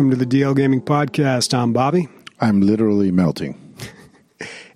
[0.00, 1.52] Welcome to the DL Gaming Podcast.
[1.52, 2.08] I'm Bobby.
[2.40, 3.76] I'm literally melting.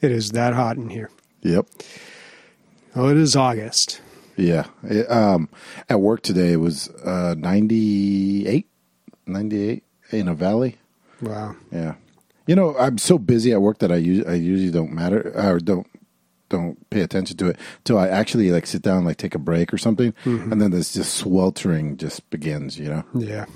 [0.02, 1.08] It is that hot in here.
[1.40, 1.66] Yep.
[2.94, 4.02] Oh, it is August.
[4.36, 4.66] Yeah.
[4.82, 5.48] It, um,
[5.88, 8.68] at work today, it was uh, 98,
[9.26, 10.76] 98 in a valley.
[11.22, 11.56] Wow.
[11.72, 11.94] Yeah.
[12.46, 15.58] You know, I'm so busy at work that I, us- I usually don't matter or
[15.58, 15.86] don't
[16.48, 19.72] don't pay attention to it till I actually like sit down, like take a break
[19.72, 20.52] or something, mm-hmm.
[20.52, 22.78] and then this just sweltering just begins.
[22.78, 23.04] You know.
[23.14, 23.46] Yeah.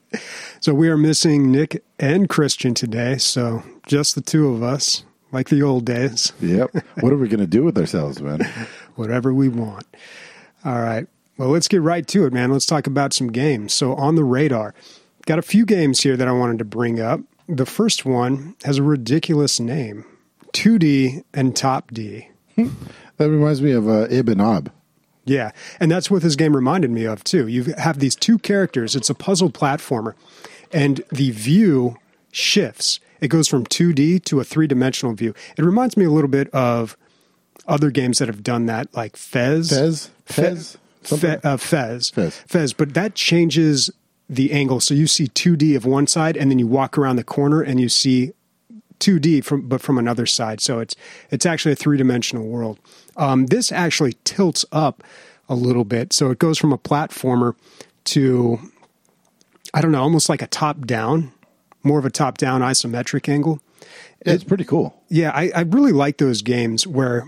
[0.60, 3.18] so we are missing Nick and Christian today.
[3.18, 6.74] So just the two of us, like the old days, Yep.
[7.00, 8.40] what are we gonna do with ourselves, man?
[8.94, 9.86] whatever we want.
[10.64, 11.06] All right.
[11.36, 12.52] Well, let's get right to it, man.
[12.52, 13.74] Let's talk about some games.
[13.74, 14.72] So on the radar,
[15.26, 17.20] got a few games here that I wanted to bring up.
[17.48, 20.04] The first one has a ridiculous name
[20.54, 22.28] 2D and Top D.
[23.16, 24.72] That reminds me of uh, Ibb and Obb.
[25.24, 27.46] Yeah, and that's what this game reminded me of too.
[27.46, 28.96] You have these two characters.
[28.96, 30.14] It's a puzzle platformer,
[30.72, 31.96] and the view
[32.32, 32.98] shifts.
[33.20, 35.32] It goes from 2D to a three dimensional view.
[35.56, 36.96] It reminds me a little bit of
[37.68, 39.70] other games that have done that, like Fez.
[39.70, 40.10] Fez?
[40.24, 40.76] Fez?
[41.02, 42.10] Fe, uh, Fez.
[42.10, 42.36] Fez.
[42.48, 42.72] Fez.
[42.72, 43.90] But that changes
[44.28, 44.80] the angle.
[44.80, 47.78] So you see 2D of one side, and then you walk around the corner and
[47.78, 48.32] you see
[49.04, 50.60] 2D from but from another side.
[50.60, 50.96] So it's
[51.30, 52.78] it's actually a three dimensional world.
[53.16, 55.02] Um, this actually tilts up
[55.48, 57.54] a little bit, so it goes from a platformer
[58.04, 58.58] to
[59.74, 61.32] I don't know, almost like a top down,
[61.82, 63.60] more of a top down isometric angle.
[64.24, 65.02] Yeah, it's pretty cool.
[65.08, 67.26] Yeah, I, I really like those games where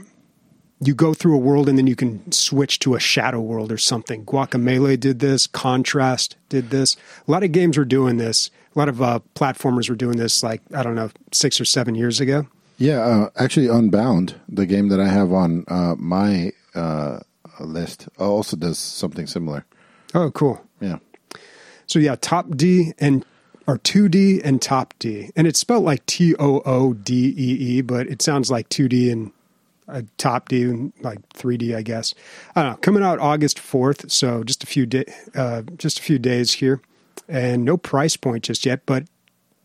[0.81, 3.79] you go through a world and then you can switch to a shadow world or
[3.79, 4.25] something.
[4.25, 5.47] Guacamelee did this.
[5.47, 6.97] Contrast did this.
[7.27, 8.51] A lot of games were doing this.
[8.75, 11.95] A lot of uh, platformers were doing this, like I don't know, six or seven
[11.95, 12.47] years ago.
[12.79, 17.21] Yeah, uh, actually, Unbound, the game that I have on uh, my uh,
[17.59, 19.65] list, also does something similar.
[20.15, 20.63] Oh, cool.
[20.81, 20.99] Yeah,
[21.87, 23.25] So yeah, Topdee and
[23.67, 27.79] or two D and Top D, and it's spelled like T O O D E
[27.79, 29.33] E, but it sounds like two D and
[29.89, 32.15] uh, Top D like three D, I guess.
[32.55, 32.77] I don't know.
[32.79, 35.05] Coming out August fourth, so just a few day,
[35.35, 36.81] uh, just a few days here,
[37.29, 38.81] and no price point just yet.
[38.87, 39.05] But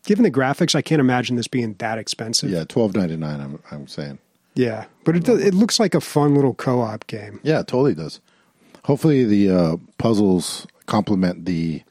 [0.06, 2.50] given the graphics, I can't imagine this being that expensive.
[2.50, 3.40] yeah, twelve ninety nine.
[3.40, 4.18] I'm I'm saying.
[4.54, 4.86] yeah.
[5.04, 7.40] But it it looks like a fun little co op game.
[7.42, 8.20] Yeah, it totally does.
[8.84, 11.82] Hopefully, the uh, puzzles complement the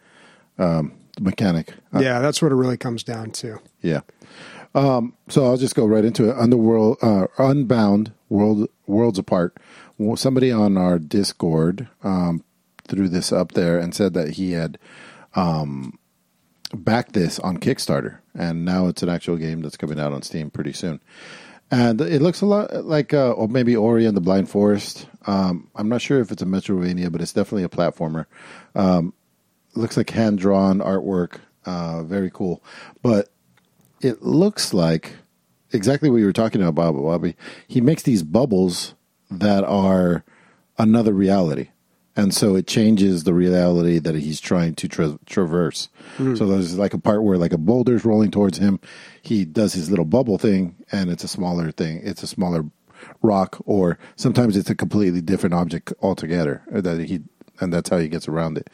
[0.58, 1.74] um, mechanic.
[1.94, 3.60] Uh, yeah, that's what it really comes down to.
[3.82, 4.02] Yeah.
[4.74, 6.38] Um, so I'll just go right into it.
[6.38, 9.58] Underworld, uh, Unbound, World, Worlds Apart.
[10.16, 12.44] Somebody on our Discord um,
[12.88, 14.80] threw this up there and said that he had
[15.36, 16.00] um,
[16.74, 20.50] backed this on Kickstarter, and now it's an actual game that's coming out on Steam
[20.50, 21.00] pretty soon.
[21.70, 25.08] And it looks a lot like, uh, or maybe Ori and the Blind Forest.
[25.26, 28.26] Um, I'm not sure if it's a Metroidvania, but it's definitely a platformer.
[28.76, 29.14] Um,
[29.74, 32.62] looks like hand drawn artwork, uh, very cool.
[33.02, 33.31] But
[34.02, 35.14] it looks like
[35.72, 37.36] exactly what you were talking about, Bob Bobby.
[37.68, 38.96] He makes these bubbles
[39.30, 40.24] that are
[40.78, 41.70] another reality.
[42.16, 45.88] And so it changes the reality that he's trying to tra- traverse.
[46.36, 48.82] So there's like a part where like a boulder's rolling towards him.
[49.22, 52.02] He does his little bubble thing and it's a smaller thing.
[52.04, 52.66] It's a smaller
[53.22, 57.22] rock or sometimes it's a completely different object altogether that he
[57.62, 58.70] and that's how he gets around it.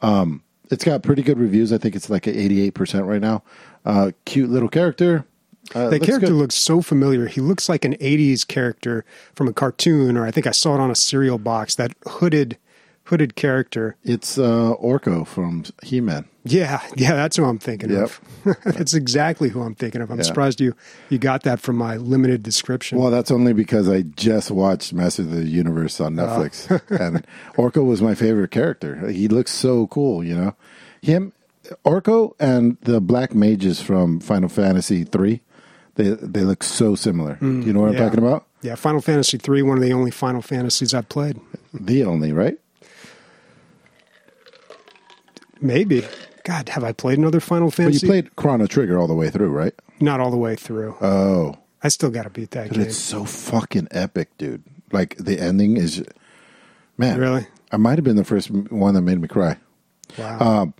[0.00, 1.72] Um, it's got pretty good reviews.
[1.72, 3.42] I think it's like at 88% right now.
[3.84, 5.24] Uh, cute little character.
[5.74, 6.34] Uh, That character good.
[6.36, 7.26] looks so familiar.
[7.26, 9.04] He looks like an 80s character
[9.34, 11.74] from a cartoon, or I think I saw it on a cereal box.
[11.76, 12.58] That hooded,
[13.04, 13.96] hooded character.
[14.02, 16.26] It's uh, Orko from He Man.
[16.44, 18.02] Yeah, yeah, that's who I'm thinking Yep.
[18.02, 18.20] of.
[18.64, 20.10] that's exactly who I'm thinking of.
[20.10, 20.24] I'm Yeah.
[20.24, 20.74] surprised you
[21.08, 22.98] you got that from my limited description.
[22.98, 27.84] Well, that's only because I just watched Master of the Universe on Netflix, and Orko
[27.86, 29.08] was my favorite character.
[29.08, 30.56] He looks so cool, you know.
[31.00, 31.32] Him,
[31.84, 35.40] Orko, and the Black Mages from Final Fantasy three,
[35.94, 37.36] they they look so similar.
[37.40, 37.98] Do you know what yeah.
[38.00, 38.46] I'm talking about?
[38.62, 41.40] yeah, Final Fantasy three, one of the only Final Fantasies I've played.
[41.74, 42.58] The only right?
[45.60, 46.04] Maybe.
[46.44, 48.06] God, have I played another Final Fantasy?
[48.06, 49.74] But you played Chrono Trigger all the way through, right?
[50.00, 50.96] Not all the way through.
[51.00, 52.86] Oh, I still got to beat that but game.
[52.86, 54.62] it's so fucking epic, dude.
[54.90, 56.04] Like the ending is,
[56.98, 57.18] man.
[57.18, 57.46] Really?
[57.70, 59.56] I might have been the first one that made me cry.
[60.18, 60.38] Wow.
[60.40, 60.74] Um,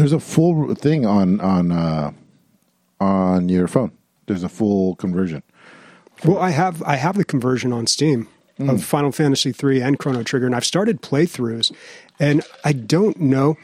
[0.00, 2.12] there's a full thing on on uh,
[3.00, 3.92] on your phone.
[4.26, 5.42] There's a full conversion.
[6.24, 8.68] Well, I have I have the conversion on Steam Mm.
[8.74, 11.72] of Final Fantasy three and Chrono Trigger, and I've started playthroughs,
[12.18, 13.56] and I don't know.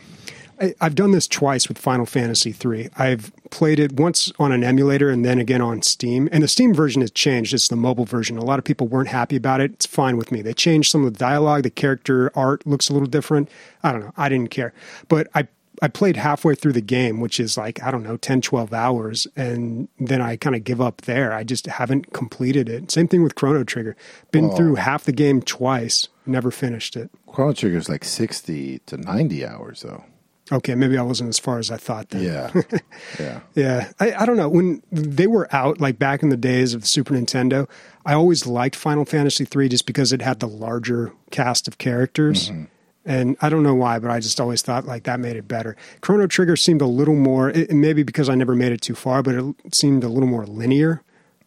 [0.59, 2.89] I, I've done this twice with Final Fantasy three.
[2.97, 6.31] I've played it once on an emulator and then again on Steam.
[6.33, 7.53] And the Steam version has changed.
[7.53, 8.39] It's the mobile version.
[8.39, 9.73] A lot of people weren't happy about it.
[9.73, 10.41] It's fine with me.
[10.41, 11.65] They changed some of the dialogue.
[11.65, 13.51] The character art looks a little different.
[13.83, 14.13] I don't know.
[14.17, 14.73] I didn't care,
[15.09, 15.47] but I
[15.83, 19.27] I played halfway through the game, which is like, I don't know, 10, 12 hours.
[19.37, 21.33] And then I kind of give up there.
[21.33, 22.91] I just haven't completed it.
[22.91, 23.97] Same thing with Chrono Trigger.
[24.33, 24.57] Been Oh.
[24.57, 27.11] through half the game twice, never finished it.
[27.27, 30.05] Chrono Trigger is like sixty to ninety hours though.
[30.53, 32.23] Okay, maybe I wasn't as far as I thought then.
[32.23, 32.53] Yeah,
[33.19, 33.41] yeah.
[33.57, 34.49] Yeah, I, I don't know.
[34.49, 37.69] When they were out, like back in the days of the Super Nintendo,
[38.05, 42.51] I always liked Final Fantasy III just because it had the larger cast of characters.
[42.51, 42.65] Mm-hmm.
[43.07, 45.77] And I don't know why, but I just always thought like that made it better.
[46.01, 49.23] Chrono Trigger seemed a little more, it, maybe because I never made it too far,
[49.23, 51.03] but it seemed a little more linear.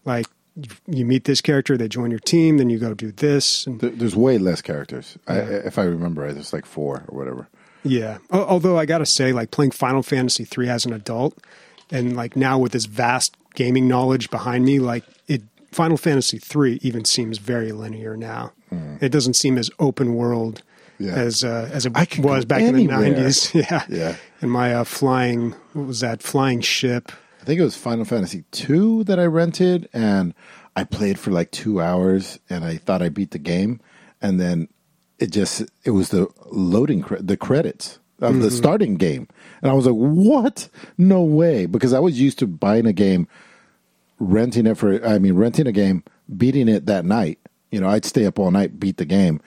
[0.06, 0.26] Like
[0.56, 0.70] you-
[1.00, 3.68] you meet this character, they join your team, then you go do this.
[3.68, 5.18] And There's way less characters.
[5.28, 7.48] I, if I remember right, there's like four or whatever.
[7.84, 8.18] Yeah.
[8.32, 11.38] Although I got to say, like playing Final Fantasy III as an adult,
[11.92, 15.42] and like now with this vast gaming knowledge behind me, like it,
[15.72, 18.52] Final Fantasy III even seems very linear now.
[18.70, 18.96] Hmm.
[19.02, 20.62] It doesn't seem as open world.
[21.00, 21.14] Yeah.
[21.14, 23.54] as uh, as it was back in the nineties.
[23.56, 23.86] yeah.
[23.88, 24.16] Yeah.
[24.42, 26.22] And my uh, flying, what was that?
[26.22, 27.12] Flying ship.
[27.42, 30.34] I think it was Final Fantasy two that I rented, and
[30.76, 33.80] I played for like two hours, and I thought I beat the game,
[34.22, 34.68] and then
[35.20, 39.28] it just it was the loading cre- the credits of the starting game,
[39.62, 40.68] and I was like, "What?
[40.98, 43.28] No way!" Because I was used to buying a game,
[44.20, 46.04] renting it for I mean renting a game,
[46.36, 47.40] beating it that night.
[47.72, 49.40] You know, I'd stay up all night, beat the game,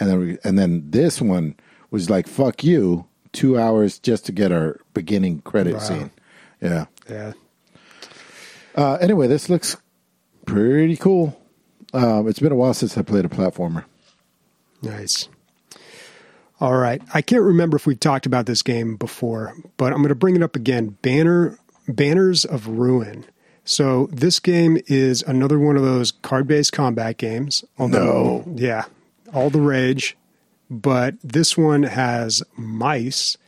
[0.00, 1.54] and then we- and then this one
[1.90, 5.80] was like, "Fuck you." Two hours just to get our beginning credit Wow.
[5.80, 6.10] scene.
[6.62, 6.86] Yeah.
[7.08, 7.32] Yeah.
[8.74, 9.76] Uh, anyway, this looks
[10.46, 11.38] pretty cool.
[11.92, 13.84] Um, it's been a while since I played a platformer.
[14.82, 15.28] Nice.
[16.60, 17.02] All right.
[17.14, 20.36] I can't remember if we've talked about this game before, but I'm going to bring
[20.36, 20.96] it up again.
[21.02, 23.24] Banner Banners of Ruin.
[23.64, 27.64] So this game is another one of those card-based combat games.
[27.78, 28.84] Although, yeah,
[29.32, 30.16] all the rage.
[30.70, 33.38] But this one has mice,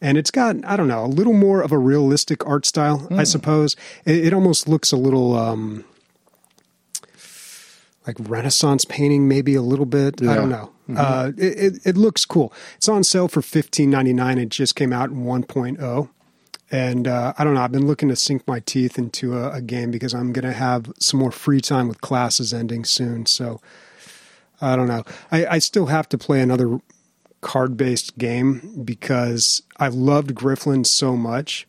[0.00, 3.24] and it's got I don't know a little more of a realistic art style, I
[3.24, 3.74] suppose.
[4.04, 5.36] It, it almost looks a little.
[5.36, 5.84] Um,
[8.06, 10.22] like Renaissance painting, maybe a little bit.
[10.22, 10.72] I don't know.
[10.96, 12.52] Uh, it, it, it looks cool.
[12.76, 14.38] It's on sale for fifteen ninety nine.
[14.38, 16.08] It just came out in 1.0.
[16.72, 17.62] And uh, I don't know.
[17.62, 20.52] I've been looking to sink my teeth into a, a game because I'm going to
[20.52, 23.26] have some more free time with classes ending soon.
[23.26, 23.60] So
[24.60, 25.04] I don't know.
[25.32, 26.80] I, I still have to play another
[27.40, 31.66] card based game because I loved Griftlands so much.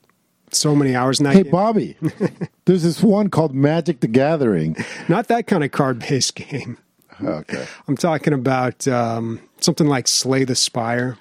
[0.53, 1.51] So many hours in that Hey, game.
[1.53, 1.95] Bobby,
[2.65, 4.75] there's this one called Magic the Gathering.
[5.07, 6.77] Not that kind of card based game.
[7.23, 7.65] Okay.
[7.87, 11.15] I'm talking about um, something like Slay the Spire,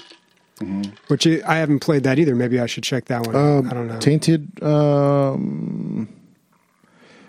[1.07, 2.35] which I I haven't played that either.
[2.35, 3.37] Maybe I should check that one.
[3.37, 3.67] out.
[3.67, 4.01] I don't know.
[4.01, 4.61] Tainted.
[4.65, 6.09] Um,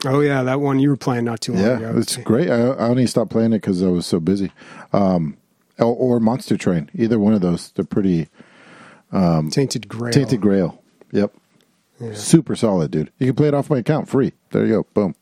[0.05, 1.93] oh yeah, that one you were playing not too long yeah, ago.
[1.97, 2.49] it's great.
[2.49, 4.51] I, I only stopped playing it because I was so busy.
[4.93, 5.37] Um,
[5.79, 6.89] or, or Monster Train.
[6.93, 7.71] Either one of those.
[7.71, 8.29] They're pretty.
[9.11, 10.13] Tainted Grail.
[10.13, 10.81] Tainted Grail.
[11.11, 11.33] Yep.
[12.13, 13.11] Super solid, dude.
[13.19, 14.33] You can play it off my account free.
[14.51, 14.83] There you go.
[14.93, 15.15] Boom.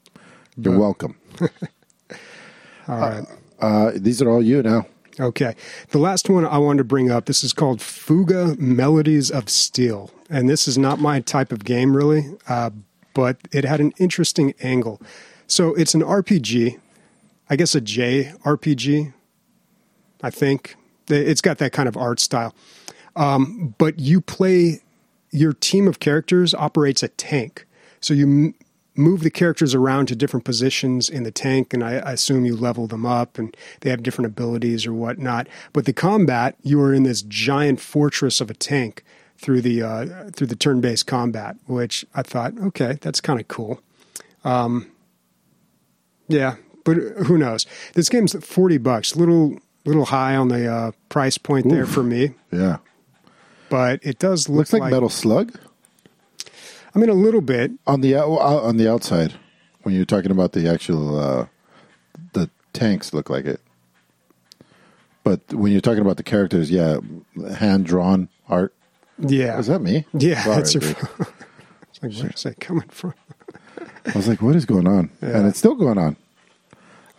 [0.56, 1.18] You're welcome.
[2.88, 3.25] All right.
[3.60, 4.86] Uh, these are all you now.
[5.20, 5.56] Okay.
[5.90, 7.25] The last one I wanted to bring up.
[7.25, 11.96] This is called Fuga Melodies of Steel, and this is not my type of game
[11.96, 12.72] really, uh,
[13.13, 15.01] but it had an interesting angle.
[15.48, 16.80] So it's an RPG,
[17.50, 19.13] I guess a J RPG.
[20.22, 20.75] I think
[21.08, 22.54] it's got that kind of art style,
[23.16, 24.82] um, but you play.
[25.32, 27.68] Your team of characters operates a tank,
[28.01, 28.56] so you m-
[28.96, 32.56] move the characters around to different positions in the tank, and I, I assume you
[32.56, 35.48] level them up, and they have different abilities or whatnot.
[35.72, 39.04] But the combat, you are in this giant fortress of a tank
[39.39, 43.81] through the uh, through the turn-based combat, which I thought, okay, that's kind of cool.
[44.43, 44.91] Um,
[46.27, 46.55] yeah,
[46.86, 47.65] but who knows?
[47.93, 52.34] This game's forty bucks, little little high on the uh, price point there for me,
[52.51, 52.77] Yeah.
[53.69, 55.58] but it does look Looks like, Metal Slug
[56.93, 57.72] I mean, a little bit.
[57.88, 59.34] on the on the outside.
[59.84, 61.46] When you're talking about the actual uh,
[62.34, 63.62] the tanks, look like it.
[65.24, 66.98] But when you're talking about the characters, yeah,
[67.55, 68.74] hand drawn art.
[69.22, 70.06] Yeah, Is that me?
[70.14, 70.98] Yeah, Sorry, that's your dude.
[71.00, 73.14] it's like where's that coming from?
[74.06, 75.10] I was like, what is going on?
[75.22, 75.38] Yeah.
[75.38, 76.16] And it's still going on.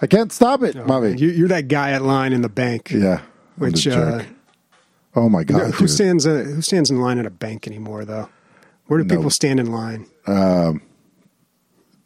[0.03, 1.15] I can't stop it, Bobby.
[1.17, 2.91] You, you're that guy at line in the bank.
[2.91, 3.21] yeah.
[3.57, 4.23] Which uh,
[5.15, 5.91] oh my god, who dude.
[5.91, 8.31] stands uh, who stands in line at a bank anymore though?
[8.87, 9.17] Where do No.
[9.17, 10.07] people stand in line?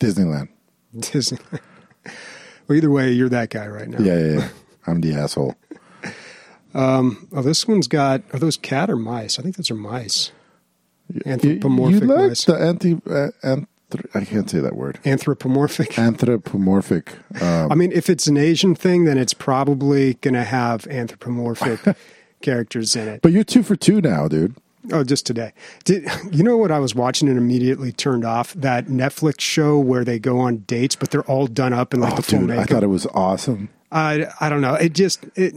[0.01, 0.49] Disneyland.
[0.99, 1.39] Disney.
[2.67, 3.99] well, either way, you're that guy right now.
[4.01, 4.49] Yeah, yeah, yeah.
[4.87, 5.55] I'm the asshole.
[6.75, 9.39] Oh, this one's got are those cat or mice?
[9.39, 10.33] I think those are mice.
[11.27, 12.45] Anthropomorphic you like mice.
[12.45, 13.01] the anti?
[13.09, 13.57] Uh,
[14.15, 14.99] I can't say that word.
[15.05, 15.99] Anthropomorphic.
[15.99, 17.13] Anthropomorphic.
[17.41, 21.97] Um, I mean, if it's an Asian thing, then it's probably going to have anthropomorphic
[22.43, 23.23] characters in it.
[23.23, 24.57] but you're two for two now, dude.
[24.93, 25.53] Oh, just today.
[25.85, 28.53] Did you know what I was watching and immediately turned off?
[28.55, 32.15] That Netflix show where they go on dates, but they're all done up in like
[32.15, 33.71] Oh, the full dude, I thought it was awesome.
[33.93, 34.75] I, I don't know.
[34.75, 35.55] It just it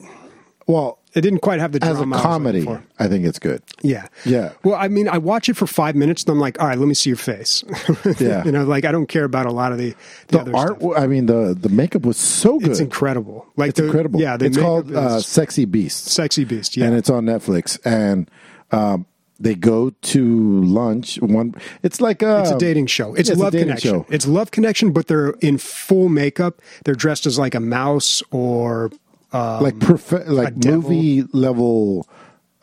[0.67, 2.83] Well, it didn't quite have the as a drama I was comedy, for.
[2.99, 3.63] I think it's good.
[3.81, 4.07] Yeah.
[4.25, 4.53] Yeah.
[4.63, 6.87] Well, I mean, I watch it for five minutes, and I'm like, all right, let
[6.87, 7.63] me see your face.
[8.19, 8.43] Yeah.
[8.45, 9.95] you know, like I don't care about a lot of the,
[10.27, 10.93] the, The art, stuff.
[10.97, 12.69] I mean, the the makeup was so good.
[12.71, 13.45] It's incredible.
[13.55, 14.19] Like It's the, incredible.
[14.21, 16.05] Yeah, it's called uh, Sexy Beast.
[16.05, 16.77] Sexy Beast.
[16.77, 16.85] Yeah.
[16.85, 17.79] and it's on Netflix.
[17.85, 18.29] And
[18.71, 19.05] um,
[19.39, 21.19] they go to lunch.
[21.21, 23.13] One, it's like a, It's a dating show.
[23.15, 23.91] It's it's Love Connection.
[23.91, 24.05] show.
[24.09, 26.61] It's Love Connection, but they're in full makeup.
[26.85, 28.91] They're dressed as like a mouse or
[29.33, 32.07] um, like prof- like movie level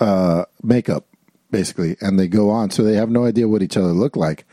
[0.01, 1.07] uh, makeup,
[1.51, 1.97] basically.
[2.01, 4.45] And they go on, so they have no idea what each other look like.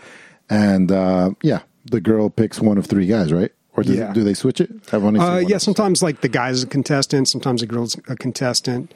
[0.49, 3.51] And uh, yeah, the girl picks one of three guys, right?
[3.73, 4.11] Or does Yeah.
[4.11, 4.69] do they switch it?
[4.93, 5.57] Only seen uh, one yeah.
[5.57, 7.29] Sometimes like the guy's a contestant.
[7.29, 8.93] Sometimes the girl's a contestant.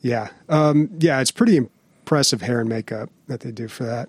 [0.00, 0.28] Yeah.
[0.48, 1.20] Um, yeah.
[1.20, 4.08] It's pretty impressive hair and makeup that they do for that.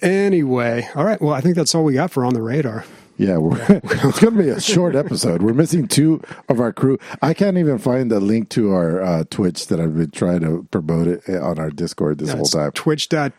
[0.00, 1.20] Anyway, all right.
[1.20, 2.84] Well, I think that's all we got for on the radar.
[3.16, 5.42] Yeah, we're, it's going to be a short episode.
[5.42, 6.98] We're missing two of our crew.
[7.22, 10.66] I can't even find the link to our uh, Twitch that I've been trying to
[10.70, 12.72] promote it on our Discord this whole time.
[12.72, 13.08] Twitch.
[13.08, 13.32] dot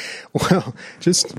[0.50, 1.34] well, just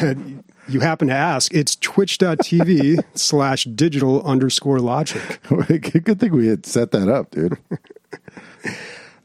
[0.68, 1.52] you happen to ask.
[1.52, 5.40] It's twitch.tv slash digital underscore logic.
[5.48, 7.58] Good thing we had set that up, dude.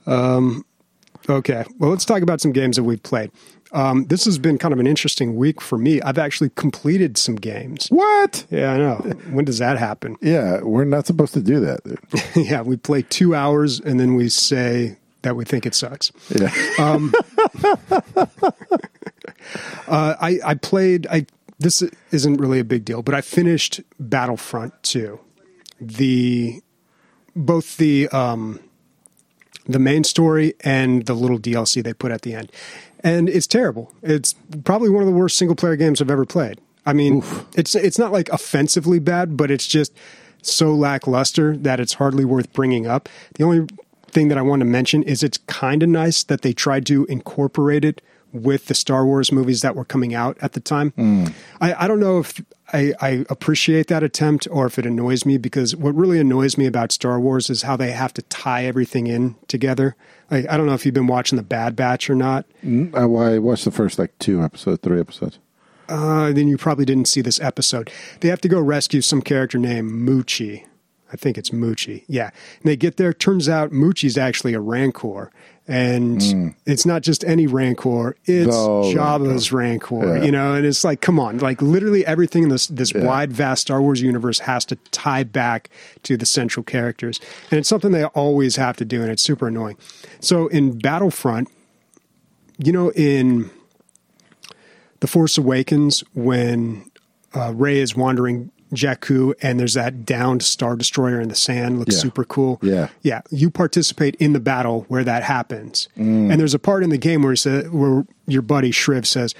[0.07, 0.65] um,
[1.29, 1.65] Okay.
[1.77, 3.31] Well, let's talk about some games that we've played.
[3.71, 6.01] Um, this has been kind of an interesting week for me.
[6.01, 7.87] I've actually completed some games.
[7.89, 8.45] What?
[8.49, 8.95] Yeah, I know.
[9.31, 10.15] When does that happen?
[10.21, 11.81] Yeah, we're not supposed to do that,
[12.35, 16.11] yeah, we play two hours and then we say that we think it sucks.
[16.29, 16.51] Yeah.
[19.87, 21.07] Uh, I, I played.
[21.07, 21.25] I
[21.59, 25.19] this isn't really a big deal, but I finished Battlefront 2.
[25.79, 26.61] The
[27.35, 28.59] both the um,
[29.65, 32.51] the main story and the little DLC they put at the end,
[33.07, 33.93] and it's terrible.
[34.03, 34.33] It's
[34.65, 36.59] probably one of the worst single player games I've ever played.
[36.85, 37.23] I mean,
[37.55, 39.93] it's it's not like offensively bad, but it's just
[40.41, 43.09] so lackluster that it's hardly worth bringing up.
[43.35, 43.67] The only
[44.07, 47.05] thing that I want to mention is it's kind of nice that they tried to
[47.05, 48.01] incorporate it
[48.43, 50.93] with the Star Wars movies that were coming out at the time.
[51.61, 52.41] I, I don't know if
[52.73, 56.65] I, I appreciate that attempt or if it annoys me because what really annoys me
[56.65, 59.95] about Star Wars is how they have to tie everything in together.
[60.29, 62.45] Like, I don't know if you've been watching the Bad Batch or not.
[62.65, 65.39] Mm, I, well, I watched the first like two episodes, three episodes.
[65.87, 67.89] Uh, then you probably didn't see this episode.
[68.19, 70.65] They have to go rescue some character named Muchi.
[71.13, 72.03] I think it's Muchi.
[72.07, 72.31] Yeah.
[72.59, 73.13] And they get there.
[73.13, 75.31] Turns out Muchi's actually a Rancor.
[75.69, 80.17] And it's not just any Rancor, it's The Jabba's Rancor.
[80.17, 80.23] Yeah.
[80.23, 83.63] You know, and it's like, come on, like literally everything in this this wide, vast
[83.63, 85.69] Star Wars universe has to tie back
[86.03, 87.19] to the central characters.
[87.51, 89.77] And it's something they always have to do, and it's super annoying.
[90.21, 91.49] So in Battlefront,
[92.57, 93.49] you know, in
[95.01, 96.89] the Force Awakens when
[97.33, 101.79] uh, Rey is wandering Jakku and there's that downed Star Destroyer in the sand.
[101.79, 102.01] Looks Yeah.
[102.01, 102.59] super cool.
[102.61, 102.89] Yeah.
[103.01, 103.21] Yeah.
[103.31, 105.87] You participate in the battle where that happens.
[105.97, 106.31] Mm.
[106.31, 109.33] And there's a part in the game where, he said, where your buddy Shriv says,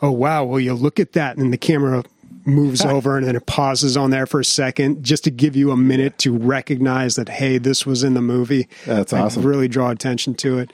[0.00, 0.42] Oh, wow.
[0.44, 1.36] Well, you look at that.
[1.36, 2.02] And the camera
[2.44, 5.70] moves over and then it pauses on there for a second just to give you
[5.70, 8.68] a minute to recognize that, hey, this was in the movie.
[8.84, 9.44] That's Like, awesome.
[9.44, 10.72] Really draw attention to it.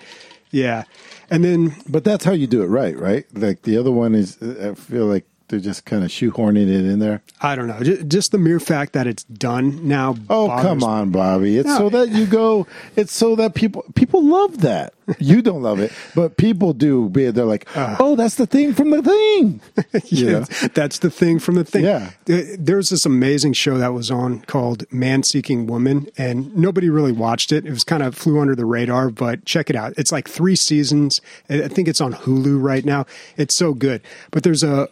[0.51, 0.85] Yeah.
[1.31, 3.27] And then But that's how you do it right, right?
[3.35, 6.99] Like the other one is, I feel like they're just kind of shoehorning it in
[6.99, 7.23] there.
[7.41, 7.81] I don't know.
[7.83, 10.17] Ju- Just the mere fact that it's done now.
[10.29, 10.85] Oh come me.
[10.87, 11.57] on, Bobby!
[11.59, 11.79] It's No.
[11.79, 12.67] so that you go.
[12.97, 14.95] It's so that people people love that.
[15.19, 17.09] You don't love it, but people do.
[17.09, 17.97] Be They're like, uh.
[17.99, 19.61] oh, that's the thing from the thing.
[20.11, 21.85] Yeah, that's the thing from the thing.
[21.85, 22.11] Yeah.
[22.27, 27.13] Th- There's this amazing show that was on called Man Seeking Woman, and nobody really
[27.13, 27.65] watched it.
[27.67, 29.95] It was kind of flew under the radar, but check it out.
[29.97, 31.21] It's like three seasons.
[31.49, 33.07] I think it's on Hulu right now.
[33.37, 34.03] It's so good.
[34.31, 34.89] But there's a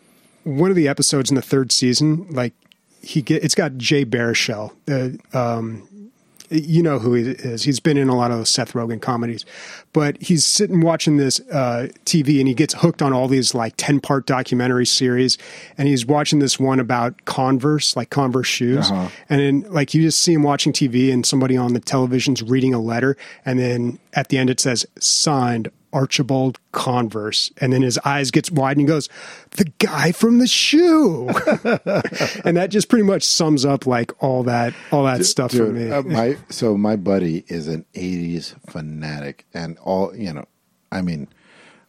[0.46, 2.54] one of the episodes in the third season, like
[3.02, 5.88] he get it's got Jay Baruchel, the um,
[6.50, 7.64] you know who he is.
[7.64, 9.44] He's been in a lot of Seth Rogen comedies,
[9.92, 13.74] but he's sitting watching this uh, TV and he gets hooked on all these like
[13.76, 15.36] 10 part documentary series.
[15.76, 18.90] And he's watching this one about Converse, like Converse shoes.
[18.90, 19.08] Uh-huh.
[19.28, 22.72] And then like you just see him watching TV and somebody on the television's reading
[22.72, 23.16] a letter.
[23.44, 27.50] And then at the end it says signed Archibald Converse.
[27.58, 29.08] And then his eyes gets wide and he goes,
[29.52, 31.28] the guy from the shoe.
[32.44, 35.90] and that just pretty much sums up like all that, all that stuff for me.
[35.90, 40.44] uh, my so my buddy is an '80s fanatic, and all you know,
[40.92, 41.28] I mean,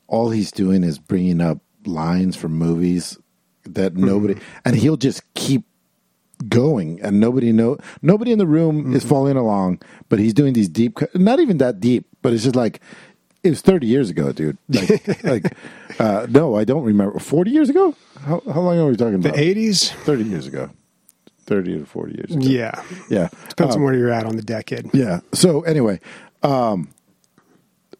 [0.07, 3.17] all he's doing is bringing up lines from movies
[3.65, 5.63] that nobody, and he'll just keep
[6.47, 10.69] going, and nobody know nobody in the room is following along, but he's doing these
[10.69, 12.79] deep, cut- not even that deep, but it's just like
[13.43, 14.57] it was 30 years ago, dude.
[14.69, 15.57] Like, like
[15.99, 17.19] uh, no, I don't remember.
[17.19, 17.95] 40 years ago?
[18.21, 19.35] How, how long are we talking about?
[19.35, 19.91] The 80s?
[20.03, 20.69] 30 years ago.
[21.45, 22.45] 30 to 40 years ago.
[22.45, 22.83] Yeah.
[23.09, 23.29] Yeah.
[23.49, 24.93] Depends Um, on where you're at on the decade.
[24.93, 25.21] Yeah.
[25.33, 25.99] So anyway,
[26.43, 26.89] um,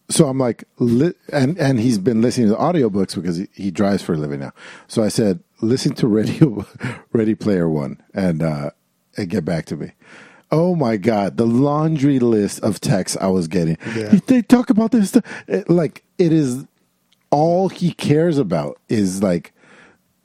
[0.10, 4.02] so I'm like, li- and and he's been listening to audiobooks because he, he drives
[4.04, 4.52] for a living now.
[4.88, 6.66] So I said, listen to Radio
[7.14, 8.72] Ready Player One and uh,
[9.18, 9.92] and get back to me.
[10.52, 13.78] Oh my God, the laundry list of texts I was getting.
[13.96, 14.20] Yeah.
[14.28, 15.24] They talk about this stuff.
[15.48, 16.66] It- like it is
[17.32, 19.52] all he cares about is like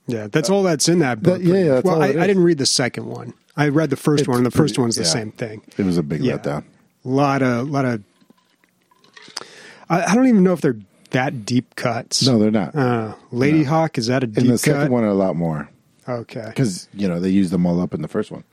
[0.07, 1.41] Yeah, that's all that's in that book.
[1.41, 2.09] that- yeah, yeah, that's well, I.
[2.09, 3.35] I didn't read the second one.
[3.57, 5.09] I read the first It's one, and the first pretty- one's the yeah.
[5.09, 5.61] same thing.
[5.76, 6.38] it was a big Yeah.
[6.38, 6.64] letdown.
[7.05, 8.02] A lot of, lot of.
[9.91, 10.79] I, I don't even know if they're
[11.11, 12.26] that deep cuts.
[12.26, 12.75] No, they're not.
[12.75, 14.61] Uh, Ladyhawke is that a deep In the cut?
[14.61, 15.69] second one, a lot more
[16.09, 16.45] Okay.
[16.47, 18.45] because you know they used them all up in the first one.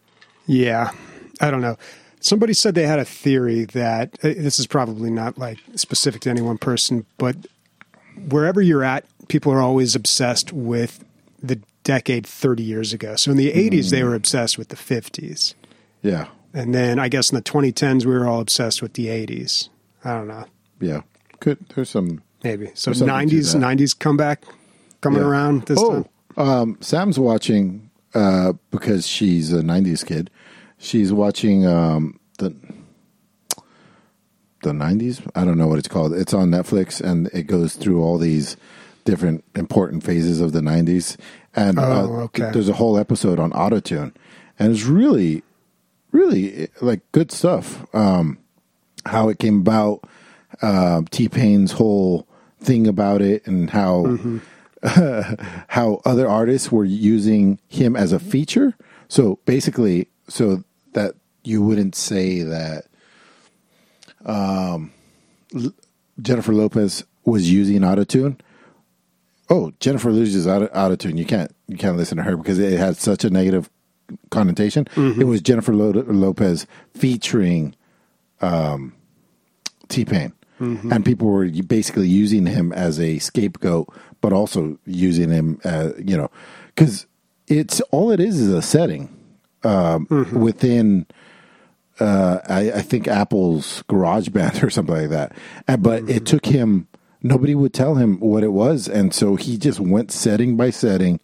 [0.47, 0.91] Yeah,
[1.39, 1.77] I don't know.
[2.21, 6.29] Somebody said they had a theory that uh, this is probably not like specific to
[6.29, 7.35] any one person, but
[8.29, 11.03] wherever you're at, people are always obsessed with
[11.41, 13.15] the decade 30 years ago.
[13.15, 15.53] So in the 80s, they were obsessed with the 50s.
[16.01, 19.69] Yeah, And then I guess in the 2010s, we were all obsessed with the 80s.
[20.03, 20.45] I don't know.
[20.79, 21.01] Yeah.
[21.39, 22.67] Could there's some Maybe.
[22.73, 23.59] So There's something to 90s, that.
[23.59, 24.43] 90s comeback
[25.01, 25.27] coming Yeah.
[25.27, 26.47] around this oh, time.
[26.47, 30.29] um, Sam's watching uh, because she's a '90s kid.
[30.79, 32.55] She's watching um, the
[34.63, 35.25] the '90s.
[35.35, 36.13] I don't know what it's called.
[36.13, 38.57] It's on Netflix, and it goes through all these
[39.05, 41.17] different important phases of the '90s.
[41.55, 42.51] And uh, Oh, okay.
[42.51, 44.13] there's a whole episode on autotune,
[44.57, 45.43] and it's really,
[46.11, 47.85] really like good stuff.
[47.93, 48.37] Um,
[49.05, 50.03] how it came about,
[50.61, 52.27] uh, T Pain's whole
[52.59, 54.17] thing about it, and how
[55.67, 58.75] how other artists were using him as a feature.
[59.07, 60.63] So basically, so
[61.43, 62.85] you wouldn't say that
[64.25, 64.91] um,
[65.55, 65.73] L-
[66.21, 68.39] Jennifer Lopez was using autotune.
[69.49, 71.17] Oh, Jennifer uses auto- autotune.
[71.17, 73.69] You can't you can't listen to her because it had such a negative
[74.31, 74.87] connotation.
[74.95, 77.75] It was Jennifer Lo- Lopez featuring
[78.41, 78.93] um,
[79.87, 83.87] T Pain, and people were basically using him as a scapegoat,
[84.21, 86.29] but also using him, as, you know,
[86.75, 87.07] because
[87.47, 89.09] it's all it is is a setting
[89.63, 91.05] um, within.
[91.99, 95.33] Uh, I, I think Apple's GarageBand or something like that,
[95.67, 96.87] and, but it took him.
[97.21, 101.19] Nobody would tell him what it was, and so he just went setting by setting.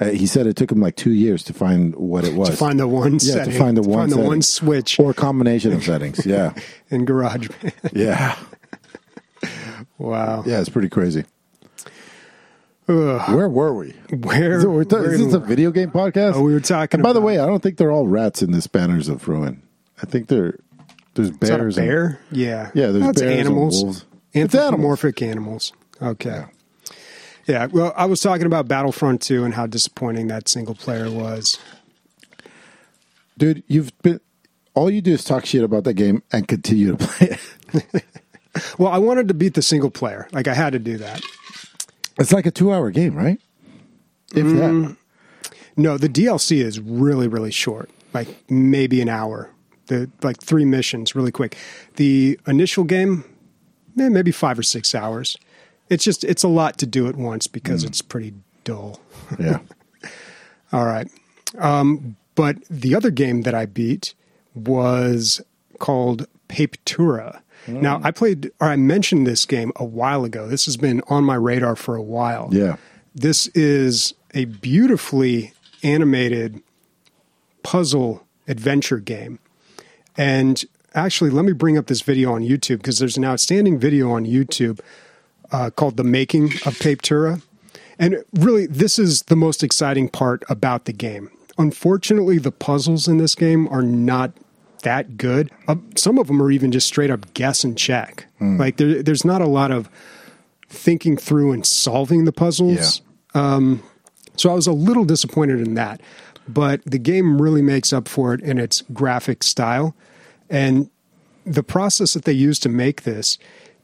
[0.00, 2.50] Uh, he said it took him like two years to find what it was.
[2.50, 3.52] To find the one yeah, setting.
[3.52, 6.24] to find the one, find the one switch or combination of settings.
[6.26, 6.52] Yeah,
[6.90, 7.90] in GarageBand.
[7.94, 8.36] yeah.
[9.98, 10.44] wow.
[10.46, 11.24] Yeah, it's pretty crazy.
[12.88, 13.34] Ugh.
[13.34, 13.90] Where were we?
[14.10, 16.34] Where, Is, it- ta- is this a video game podcast?
[16.36, 18.50] Oh, we were talking And by the way, I don't think they're all rats in
[18.50, 19.62] this Banners of Ruin.
[20.02, 20.58] I think they're
[21.14, 21.78] there's Is that a bears.
[21.78, 22.20] and- bear?
[22.30, 22.70] yeah.
[22.74, 23.82] Yeah, there's That's bears and animals.
[23.84, 24.04] wolves.
[24.32, 25.04] It's animals.
[25.22, 25.72] Animals.
[26.00, 26.44] Okay.
[27.46, 27.66] Yeah.
[27.66, 31.58] Well, I was talking about Battlefront 2 and how disappointing that single player was.
[33.36, 33.62] dude.
[33.66, 34.20] You've been
[34.74, 37.36] all you do is talk shit about that game and continue to play
[37.94, 38.04] it.
[38.76, 40.26] Well, I wanted to beat the single player.
[40.32, 41.20] Like I had to do that.
[42.18, 43.40] It's like a two-hour game, right?
[44.34, 44.96] If Mm.
[45.44, 45.52] that.
[45.76, 47.88] No, the DLC is really, really short.
[48.12, 49.50] Like maybe an hour.
[49.88, 51.56] The like three missions, really quick.
[51.96, 53.24] The initial game,
[53.98, 55.36] eh, maybe five or six hours.
[55.90, 59.00] It's just it's a lot to do at once because it's pretty dull.
[59.38, 59.58] Yeah.
[60.72, 61.08] All right.
[61.58, 64.14] Um, but the other game that I beat
[64.54, 65.40] was
[65.78, 67.40] called Papetura.
[67.66, 70.46] Now, I played, or I mentioned this game a while ago.
[70.48, 72.48] This has been on my radar for a while.
[72.50, 72.76] Yeah.
[73.14, 76.62] This is a beautifully animated
[77.62, 79.38] puzzle adventure game.
[80.18, 80.62] And
[80.94, 84.26] actually, let me bring up this video on YouTube because there's an outstanding video on
[84.26, 84.80] YouTube
[85.52, 87.40] uh, called The Making of Papetura.
[87.98, 91.30] And really, this is the most exciting part about the game.
[91.56, 94.32] Unfortunately, the puzzles in this game are not
[94.82, 95.50] that good.
[95.66, 98.26] Uh, some of them are even just straight up guess and check.
[98.58, 99.88] Like, there, there's not a lot of
[100.68, 103.02] thinking through and solving the puzzles.
[104.36, 106.00] So I was a little disappointed in that.
[106.48, 109.94] But the game really makes up for it in its graphic style.
[110.48, 110.90] And
[111.44, 113.38] the process that they use to make this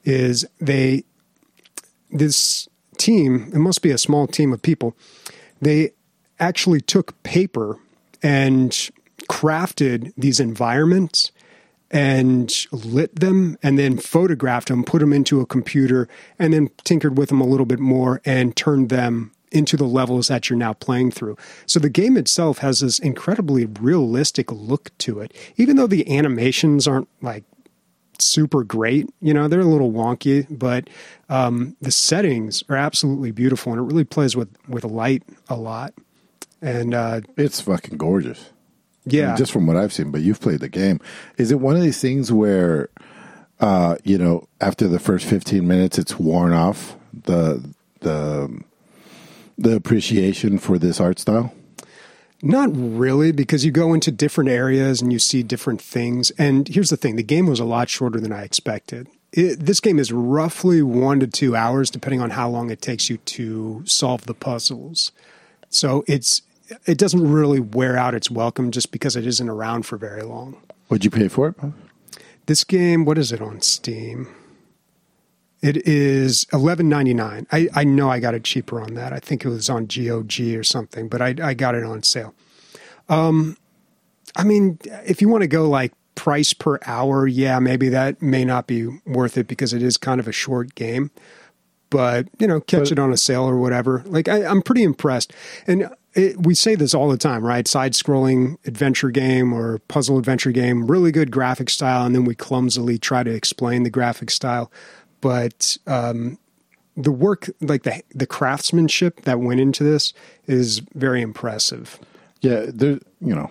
[0.04, 1.04] is they,
[2.10, 4.96] this team, it must be a small team of people,
[5.60, 5.90] they
[6.38, 7.78] actually took paper
[8.22, 8.90] and
[9.30, 11.30] crafted these environments
[11.90, 17.16] and lit them and then photographed them, put them into a computer, and then tinkered
[17.16, 20.72] with them a little bit more and turned them into the levels that you're now
[20.72, 21.36] playing through.
[21.64, 26.86] So the game itself has this incredibly realistic look to it, even though the animations
[26.88, 27.44] aren't like
[28.18, 29.08] super great.
[29.20, 30.90] You know, they're a little wonky, but
[31.28, 35.94] um, the settings are absolutely beautiful, and it really plays with with light a lot.
[36.60, 38.50] And uh, It's fucking gorgeous.
[39.06, 40.10] I yeah, mean, just from what I've seen.
[40.10, 40.98] But you've played the game.
[41.36, 42.88] Is it one of these things where,
[43.60, 47.62] uh, you know, after the first fifteen minutes, it's worn off the
[48.00, 48.62] the
[49.56, 51.52] the appreciation for this art style?
[52.42, 56.30] Not really, because you go into different areas and you see different things.
[56.32, 59.08] And here's the thing the game was a lot shorter than I expected.
[59.32, 63.08] It, this game is roughly one to two hours, depending on how long it takes
[63.08, 65.10] you to solve the puzzles.
[65.70, 66.42] So it's
[66.86, 70.56] it doesn't really wear out its welcome just because it isn't around for very long.
[70.88, 71.56] What'd you pay for it?
[72.46, 74.28] This game, what is it on Steam?
[75.64, 77.46] It is eleven ninety nine.
[77.50, 79.14] I, I know I got it cheaper on that.
[79.14, 82.34] I think it was on GOG or something, but I I got it on sale.
[83.08, 83.56] Um,
[84.36, 88.44] I mean, if you want to go like price per hour, yeah, maybe that may
[88.44, 91.10] not be worth it because it is kind of a short game.
[91.88, 94.02] But you know, catch But- it on a sale or whatever.
[94.04, 95.32] Like I, I'm pretty impressed,
[95.66, 97.66] and it, we say this all the time, right?
[97.66, 102.98] Side-scrolling adventure game or puzzle adventure game, really good graphic style, and then we clumsily
[102.98, 104.70] try to explain the graphic style.
[105.24, 106.36] But um,
[106.98, 110.12] the work, like the the craftsmanship that went into this,
[110.46, 111.98] is very impressive.
[112.42, 112.98] Yeah, there.
[113.22, 113.50] You know,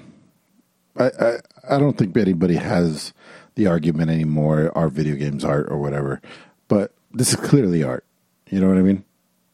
[0.97, 1.37] I, I
[1.71, 3.11] I don't think anybody has
[3.55, 4.71] the argument anymore.
[4.77, 6.21] Are video games art or whatever?
[6.67, 8.05] But this is clearly art.
[8.51, 9.03] You know what I mean?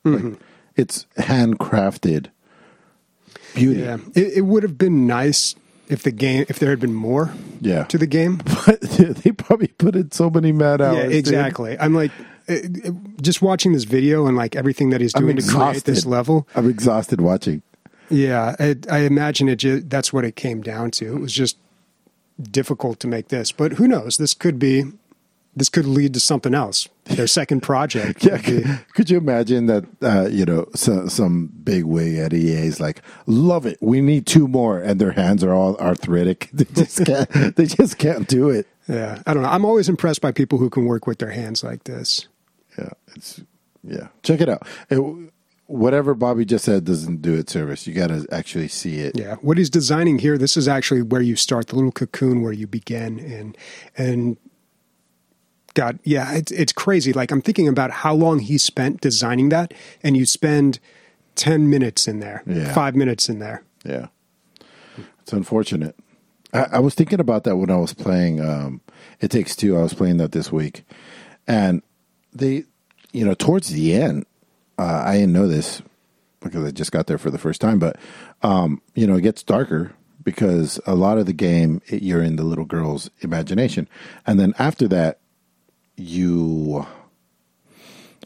[0.04, 0.40] Like,
[0.76, 2.32] it's handcrafted
[3.56, 3.80] beauty.
[3.80, 5.56] Yeah, it, it would have been nice
[5.90, 7.84] if the game, if there had been more Yeah.
[7.86, 8.40] to the game.
[8.66, 10.98] But they probably put in so many mad hours.
[10.98, 11.14] Yeah, dude.
[11.16, 11.78] exactly.
[11.80, 12.12] I'm like,
[12.48, 16.06] it, it- just watching this video and like everything that he's doing to create this
[16.06, 16.48] level.
[16.56, 17.62] I'm exhausted watching.
[18.10, 19.58] Yeah, I, I imagine it.
[19.58, 21.16] Ju- that's what it came down to.
[21.16, 21.58] It was just
[22.42, 24.18] difficult to make this, but who knows?
[24.18, 24.86] This could be.
[25.60, 26.88] This could lead to something else.
[27.06, 28.24] Their second project.
[28.30, 28.64] Yeah, be-
[28.96, 29.86] could, you imagine that?
[30.02, 34.26] Uh, you know, so, some big wig at EA is like, "Love it, we need
[34.26, 36.50] two more," and their hands are all arthritic.
[36.54, 37.56] They just can't.
[37.56, 38.68] they just can't do it.
[38.88, 39.50] yeah, I don't know.
[39.50, 42.28] I'm always impressed by people who can work with their hands like this.
[42.78, 43.42] Yeah, it's
[43.84, 44.08] yeah.
[44.24, 44.68] Check it out.
[44.90, 45.00] It,
[45.70, 47.86] whatever Bobby just said doesn't do it service.
[47.86, 49.18] You got to actually see it.
[49.18, 52.52] Yeah, what he's designing here, this is actually where you start, the little cocoon where
[52.52, 53.58] you begin, and
[53.98, 54.38] and
[55.74, 57.14] God, yeah, it's it's crazy.
[57.14, 60.80] Like I'm thinking about how long he spent designing that, and you spend
[61.36, 62.74] ten minutes in there, Yeah.
[62.74, 63.64] five minutes in there.
[63.86, 64.08] Yeah.
[65.22, 65.96] It's unfortunate.
[66.54, 68.82] I, I was thinking about that when I was playing um,
[69.22, 69.78] It Takes Two.
[69.78, 70.84] I was playing that this week.
[71.48, 71.82] And
[72.34, 72.64] they,
[73.12, 74.26] you know, towards the end,
[74.78, 75.82] uh, I didn't know this
[76.42, 77.98] because I just got there for the first time, but,
[78.44, 79.92] um, you know, it gets darker
[80.24, 83.88] because a lot of the game, it, you're in the little girl's imagination.
[84.26, 85.20] And then after that,
[86.00, 86.86] you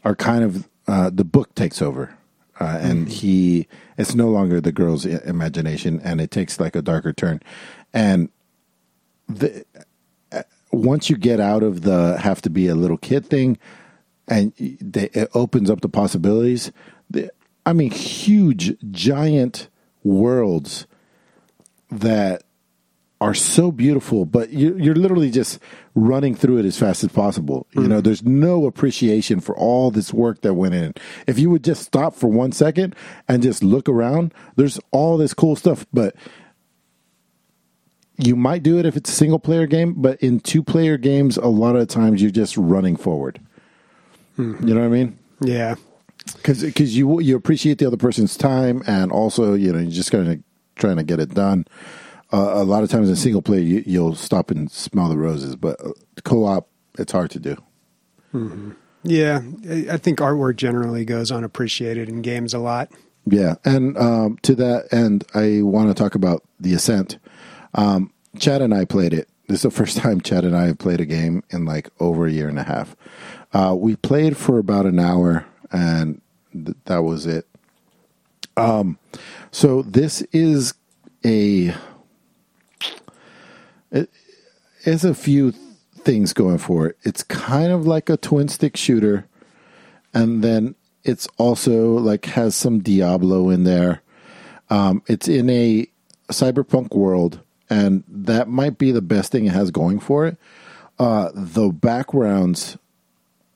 [0.04, 2.16] are kind of uh, the book takes over,
[2.60, 3.66] uh, and he
[3.98, 7.40] it's no longer the girl's i- imagination, and it takes like a darker turn.
[7.92, 8.28] And
[9.28, 9.64] the
[10.32, 13.58] uh, once you get out of the have to be a little kid thing,
[14.28, 16.70] and they, it opens up the possibilities.
[17.10, 17.30] The,
[17.66, 19.68] I mean, huge, giant
[20.02, 20.86] worlds
[21.90, 22.43] that
[23.24, 25.58] are so beautiful, but you're, you're literally just
[25.94, 27.66] running through it as fast as possible.
[27.72, 27.88] You mm.
[27.88, 30.92] know, there's no appreciation for all this work that went in.
[31.26, 32.94] If you would just stop for one second
[33.26, 36.14] and just look around, there's all this cool stuff, but
[38.18, 41.38] you might do it if it's a single player game, but in two player games,
[41.38, 43.40] a lot of times you're just running forward.
[44.38, 44.68] Mm-hmm.
[44.68, 45.18] You know what I mean?
[45.40, 45.76] Yeah,
[46.26, 50.28] because you you appreciate the other person's time and also you know you're just kind
[50.28, 50.42] of
[50.76, 51.66] trying to get it done.
[52.34, 55.54] Uh, a lot of times in single player you, you'll stop and smell the roses,
[55.54, 55.92] but uh,
[56.24, 56.68] co-op
[56.98, 57.56] it's hard to do.
[59.04, 59.40] yeah.
[59.68, 62.90] I I think artwork generally goes unappreciated in games a lot.
[63.26, 67.18] Yeah, and um, to that end, I want to talk about the Ascent.
[67.72, 69.28] Um, Chad and I played it.
[69.48, 72.26] This is the first time Chad and I have played a game in like over
[72.26, 72.96] a year and a half.
[73.52, 76.20] Uh, we played for about an hour, and
[76.52, 77.46] th- that was it.
[78.56, 78.98] Um,
[79.52, 80.74] so this is
[81.24, 81.74] a
[83.94, 84.10] it
[84.84, 86.98] has a few things going for it.
[87.02, 89.26] It's kind of like a twin stick shooter,
[90.12, 94.02] and then it's also like has some Diablo in there.
[94.68, 95.86] Um, it's in a
[96.28, 100.36] cyberpunk world, and that might be the best thing it has going for it.
[100.98, 102.76] Uh, the backgrounds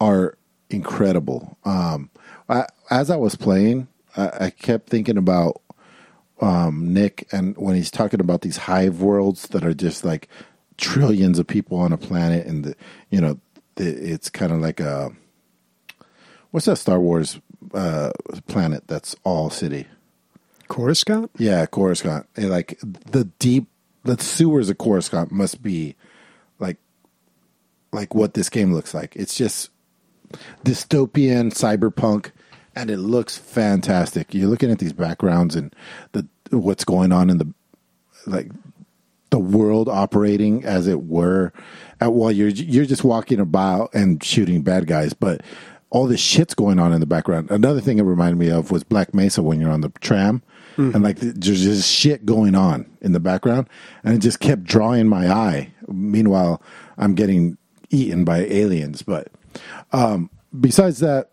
[0.00, 0.36] are
[0.70, 1.58] incredible.
[1.64, 2.10] Um,
[2.48, 5.60] I, as I was playing, I, I kept thinking about
[6.40, 10.28] um, Nick and when he's talking about these hive worlds that are just like
[10.76, 12.76] trillions of people on a planet, and the,
[13.10, 13.38] you know,
[13.76, 15.10] the, it's kind of like a
[16.50, 17.40] what's that Star Wars
[17.74, 18.10] uh,
[18.46, 19.86] planet that's all city?
[20.68, 21.30] Coruscant?
[21.38, 22.26] Yeah, Coruscant.
[22.36, 23.66] And like the deep,
[24.04, 25.96] the sewers of Coruscant must be
[26.58, 26.76] like,
[27.92, 29.16] like what this game looks like.
[29.16, 29.70] It's just
[30.64, 32.32] dystopian cyberpunk,
[32.78, 34.32] and it looks fantastic.
[34.32, 35.74] You're looking at these backgrounds and
[36.12, 37.52] the what's going on in the
[38.26, 38.52] like
[39.30, 41.52] the world operating as it were.
[42.00, 45.42] At, while you're you're just walking about and shooting bad guys, but
[45.90, 47.50] all this shit's going on in the background.
[47.50, 50.42] Another thing it reminded me of was Black Mesa when you're on the tram
[50.76, 50.94] mm-hmm.
[50.94, 53.68] and like there's just shit going on in the background,
[54.04, 55.72] and it just kept drawing my eye.
[55.88, 56.62] Meanwhile,
[56.96, 57.58] I'm getting
[57.90, 59.02] eaten by aliens.
[59.02, 59.32] But
[59.92, 61.30] um, besides that,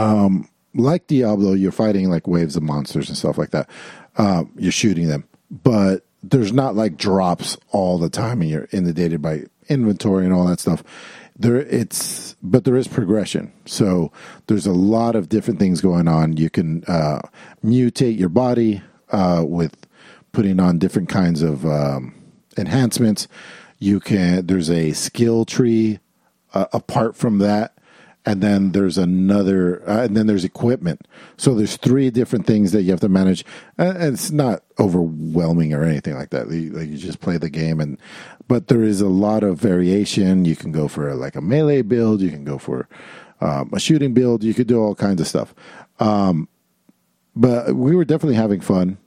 [0.00, 3.68] um, like Diablo, you're fighting like waves of monsters and stuff like that.
[4.16, 9.20] Um, you're shooting them, but there's not like drops all the time, and you're inundated
[9.20, 10.82] by inventory and all that stuff.
[11.38, 13.52] There it's but there is progression.
[13.66, 14.12] So
[14.46, 16.36] there's a lot of different things going on.
[16.36, 17.20] You can uh,
[17.64, 19.86] mutate your body uh, with
[20.32, 22.14] putting on different kinds of um,
[22.56, 23.28] enhancements.
[23.78, 25.98] You can there's a skill tree
[26.52, 27.74] uh, apart from that
[28.26, 31.06] and then there's another uh, and then there's equipment.
[31.36, 33.44] So there's three different things that you have to manage.
[33.78, 36.50] And it's not overwhelming or anything like that.
[36.50, 37.98] You, like you just play the game and
[38.46, 40.44] but there is a lot of variation.
[40.44, 42.20] You can go for like a melee build.
[42.20, 42.88] You can go for
[43.40, 44.44] um, a shooting build.
[44.44, 45.54] You could do all kinds of stuff.
[45.98, 46.48] Um,
[47.34, 48.98] but we were definitely having fun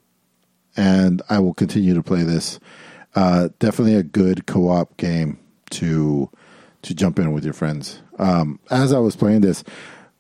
[0.75, 2.59] and i will continue to play this.
[3.15, 5.37] Uh, definitely a good co-op game
[5.69, 6.31] to
[6.81, 9.63] to jump in with your friends um, as I was playing this,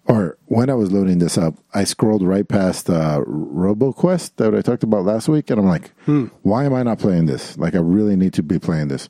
[0.05, 4.61] or when I was loading this up, I scrolled right past uh, RoboQuest that I
[4.61, 6.25] talked about last week, and I'm like, hmm.
[6.41, 7.57] why am I not playing this?
[7.57, 9.07] Like, I really need to be playing this.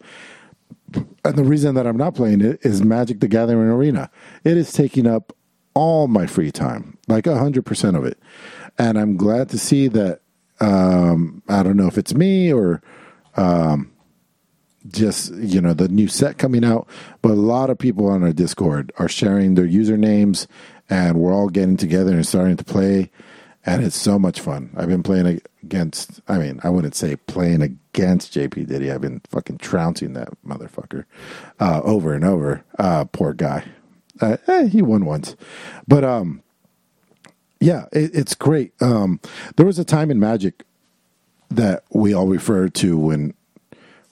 [1.25, 4.11] And the reason that I'm not playing it is Magic the Gathering Arena.
[4.43, 5.35] It is taking up
[5.73, 8.19] all my free time, like 100% of it.
[8.77, 10.21] And I'm glad to see that,
[10.59, 12.83] um, I don't know if it's me or
[13.35, 13.92] um,
[14.89, 16.87] just you know the new set coming out
[17.21, 20.45] but a lot of people on our discord are sharing their usernames
[20.89, 23.09] and we're all getting together and starting to play
[23.65, 24.71] and it's so much fun.
[24.75, 28.91] I've been playing against i mean i wouldn't say playing against jp diddy.
[28.91, 31.05] I've been fucking trouncing that motherfucker
[31.59, 32.63] uh, over and over.
[32.77, 33.63] Uh, poor guy.
[34.19, 35.35] Uh, eh, he won once.
[35.87, 36.43] But um
[37.59, 38.73] yeah it, it's great.
[38.81, 39.19] Um
[39.55, 40.65] there was a time in magic
[41.49, 43.33] that we all refer to when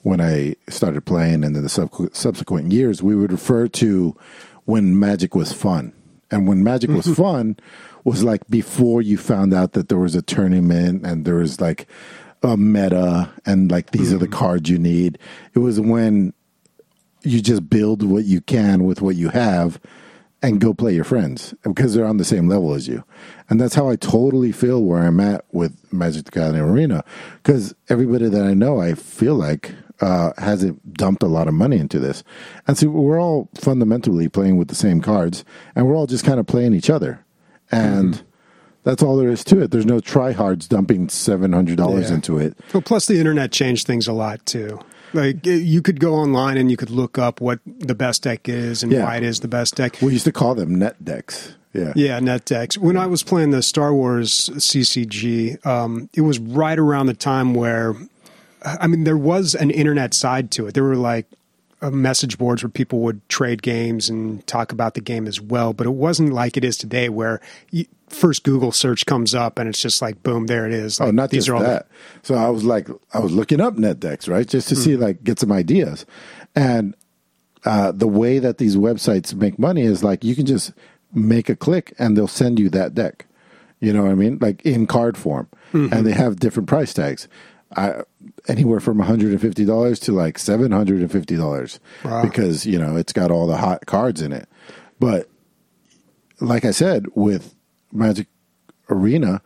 [0.02, 4.16] when I started playing and in the sub- subsequent years, we would refer to
[4.64, 5.92] when magic was fun.
[6.30, 7.22] And when magic was mm-hmm.
[7.22, 7.56] fun
[8.04, 11.86] was like before you found out that there was a tournament and there was like
[12.42, 14.16] a meta and like these mm-hmm.
[14.16, 14.38] are the mm-hmm.
[14.38, 15.18] cards you need.
[15.54, 16.32] It was when
[17.22, 19.80] you just build what you can with what you have
[20.42, 23.04] and go play your friends because they're on the same level as you.
[23.48, 27.04] And that's how I totally feel where I'm at with Magic the Gathering Arena
[27.42, 31.78] because everybody that I know, I feel like uh, hasn't dumped a lot of money
[31.78, 32.24] into this.
[32.66, 35.44] And so we're all fundamentally playing with the same cards,
[35.76, 37.24] and we're all just kind of playing each other.
[37.70, 38.26] And mm-hmm.
[38.82, 39.70] that's all there is to it.
[39.70, 42.14] There's no tryhards dumping $700 yeah.
[42.14, 42.58] into it.
[42.74, 44.80] Well, plus the internet changed things a lot too.
[45.14, 48.82] Like you could go online and you could look up what the best deck is
[48.82, 49.04] and yeah.
[49.04, 49.98] why it is the best deck.
[50.00, 51.54] We used to call them net decks.
[51.74, 51.92] Yeah.
[51.94, 52.76] Yeah, net decks.
[52.76, 57.54] When I was playing the Star Wars CCG, um, it was right around the time
[57.54, 57.94] where
[58.64, 60.74] I mean, there was an internet side to it.
[60.74, 61.26] There were like
[61.80, 65.72] uh, message boards where people would trade games and talk about the game as well,
[65.72, 69.68] but it wasn't like it is today where you, first Google search comes up and
[69.68, 71.00] it's just like boom, there it is.
[71.00, 71.88] Oh, like, oh, not these are all that.
[71.88, 74.78] The- so I was like, I was looking up NetDecks, right, just to mm.
[74.78, 76.06] see like get some ideas,
[76.54, 76.94] and
[77.64, 80.72] uh, the way that these websites make money is like you can just
[81.12, 83.26] make a click and they'll send you that deck.
[83.80, 84.38] You know what I mean?
[84.40, 85.92] Like in card form, mm-hmm.
[85.92, 87.26] and they have different price tags.
[87.76, 88.02] I,
[88.48, 92.22] anywhere from $150 to like $750 wow.
[92.22, 94.48] because, you know, it's got all the hot cards in it.
[94.98, 95.28] But
[96.40, 97.54] like I said, with
[97.92, 98.26] Magic
[98.90, 99.42] Arena,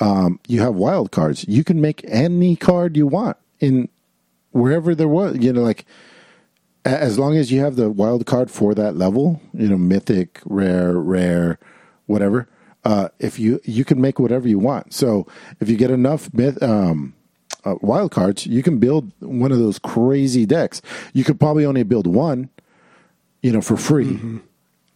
[0.00, 1.46] um, you have wild cards.
[1.46, 3.88] You can make any card you want in
[4.50, 5.86] wherever there was, you know, like
[6.84, 10.92] as long as you have the wild card for that level, you know, mythic, rare,
[10.94, 11.58] rare,
[12.06, 12.48] whatever.
[12.84, 14.92] Uh, if you you can make whatever you want.
[14.92, 15.28] So
[15.60, 17.14] if you get enough myth, um,
[17.64, 20.82] uh, wild cards, you can build one of those crazy decks.
[21.12, 22.50] You could probably only build one,
[23.42, 24.38] you know, for free, mm-hmm.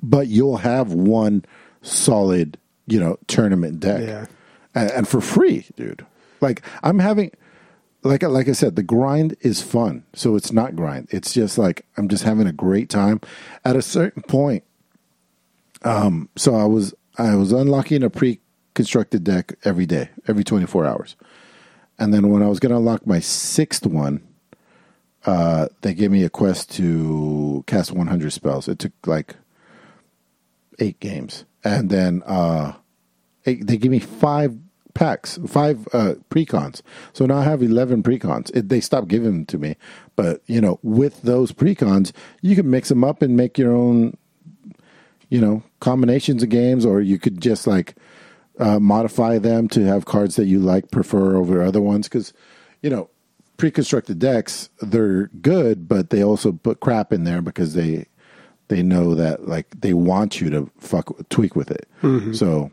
[0.03, 1.45] but you'll have one
[1.83, 4.27] solid, you know, tournament deck, yeah.
[4.75, 6.05] and, and for free, dude.
[6.41, 7.31] Like I'm having,
[8.03, 10.05] like like I said, the grind is fun.
[10.15, 11.09] So it's not grind.
[11.11, 13.21] It's just like I'm just having a great time.
[13.65, 14.65] At a certain point,
[15.83, 21.17] um, so I was I was unlocking a pre-constructed deck every day, every 24 hours,
[21.99, 24.27] and then when I was going to unlock my sixth one,
[25.25, 28.69] uh, they gave me a quest to cast 100 spells.
[28.69, 29.35] It took like
[30.79, 32.75] eight games, and then uh,
[33.45, 34.57] eight, they gave me five
[34.95, 36.83] packs, five uh, precons.
[37.13, 38.55] So now I have eleven precons.
[38.55, 39.77] It, they stopped giving them to me,
[40.17, 44.17] but you know, with those precons, you can mix them up and make your own,
[45.29, 47.95] you know, combinations of games, or you could just like
[48.59, 52.09] uh, modify them to have cards that you like prefer over other ones.
[52.09, 52.33] Because
[52.83, 53.11] you know,
[53.57, 58.07] pre-constructed decks they're good, but they also put crap in there because they
[58.69, 61.89] they know that like they want you to fuck tweak with it.
[62.35, 62.71] So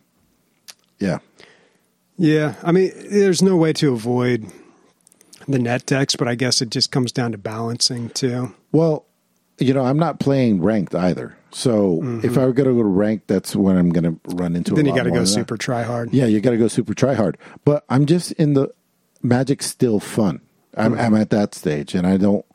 [0.99, 1.19] yeah.
[2.17, 4.45] Yeah, I mean, there's no way to avoid
[5.47, 8.53] the net decks, but I guess it just comes down to balancing too.
[8.71, 9.05] Well,
[9.63, 11.35] you know, I'm not playing ranked either.
[11.51, 14.55] So if I were going to go to ranked, that's when I'm going to run
[14.55, 14.71] into.
[14.71, 14.75] Mm-hmm.
[14.75, 15.27] Then you got to go that.
[15.27, 16.11] super try hard.
[16.11, 17.37] Yeah, you got to go super try hard.
[17.63, 18.73] But I'm just in the
[19.21, 20.41] magic's still fun.
[20.75, 22.45] I'm, I'm at that stage, and I don't.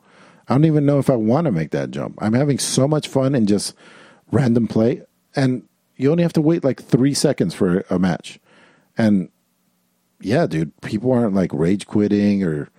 [0.49, 2.17] I don't even know if I want to make that jump.
[2.21, 3.75] I'm having so much fun and just
[4.31, 5.03] random play,
[5.35, 5.63] and
[5.95, 8.39] you only have to wait like three seconds for a match,
[8.97, 9.29] and
[10.19, 12.69] yeah, dude, people aren't like rage quitting or.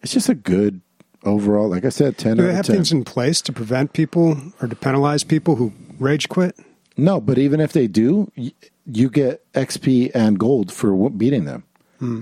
[0.00, 0.80] It's just a good
[1.24, 1.68] overall.
[1.68, 2.76] Like I said, ten Do they have 10.
[2.76, 6.56] things in place to prevent people or to penalize people who rage quit?
[6.96, 8.30] No, but even if they do,
[8.86, 11.64] you get XP and gold for beating them.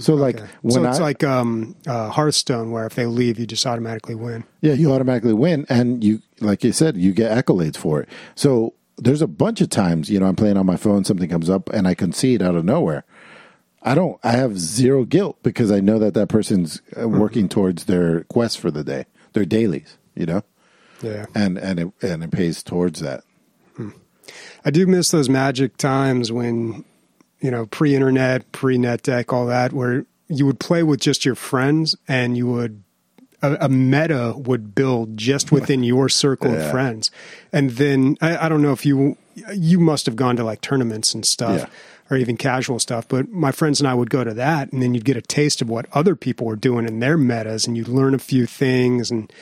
[0.01, 0.47] so like Okay.
[0.63, 4.15] when so it's I like um, uh, Hearthstone, where if they leave, you just automatically
[4.15, 4.45] win.
[4.61, 8.09] yeah, you automatically win, and you like you said, you get accolades for it.
[8.35, 11.49] So there's a bunch of times you know I'm playing on my phone, something comes
[11.49, 13.05] up, and I concede out of nowhere.
[13.83, 14.19] I don't.
[14.23, 17.19] I have zero guilt because I know that that person's uh, Hmm.
[17.19, 19.97] working towards their quest for the day, their dailies.
[20.14, 20.43] You know,
[21.03, 23.23] Yeah, and and it and it pays towards that.
[24.64, 26.85] I do miss those magic times when
[27.40, 31.97] you know pre-internet, pre-net deck, all that, where you would play with just your friends
[32.07, 32.83] and you would
[33.43, 36.59] a, a meta would build just within your circle Yeah.
[36.66, 37.11] of friends,
[37.53, 39.16] and then I, I don't know if you
[39.55, 41.61] you must have gone to like tournaments and stuff.
[41.61, 41.66] Yeah.
[42.11, 44.94] Or even casual stuff, but my friends and I would go to that, and then
[44.94, 47.87] you'd get a taste of what other people were doing in their metas, and you'd
[47.87, 49.12] learn a few things.
[49.12, 49.33] And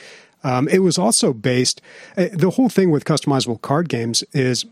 [0.43, 1.81] um, it was also based.
[2.15, 4.65] uh, The whole thing with customizable card games is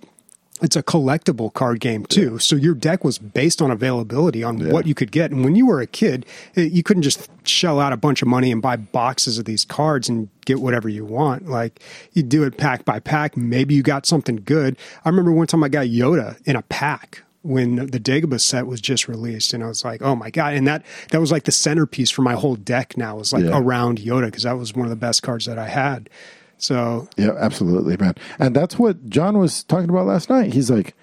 [0.61, 2.37] it's a collectible card game too.
[2.37, 4.71] So your deck was based on availability on Yeah.
[4.73, 5.31] what you could get.
[5.31, 6.23] And when you were a kid,
[6.55, 9.65] eh, you couldn't just shell out a bunch of money and buy boxes of these
[9.65, 11.47] cards and get whatever you want.
[11.49, 11.79] Like
[12.13, 13.35] you do it pack by pack.
[13.35, 14.77] Maybe you got something good.
[15.03, 18.81] I remember one time I got Yoda in a pack when the Dagobah set was
[18.81, 21.51] just released, and I was like, "Oh my god!" And that that was like the
[21.51, 22.97] centerpiece for my whole deck.
[22.97, 23.57] Now was like Yeah.
[23.57, 26.09] around Yoda because that was one of the best cards that I had.
[26.57, 28.15] So Yeah, absolutely, man.
[28.39, 30.53] And that's what John was talking about last night.
[30.53, 30.95] He's like,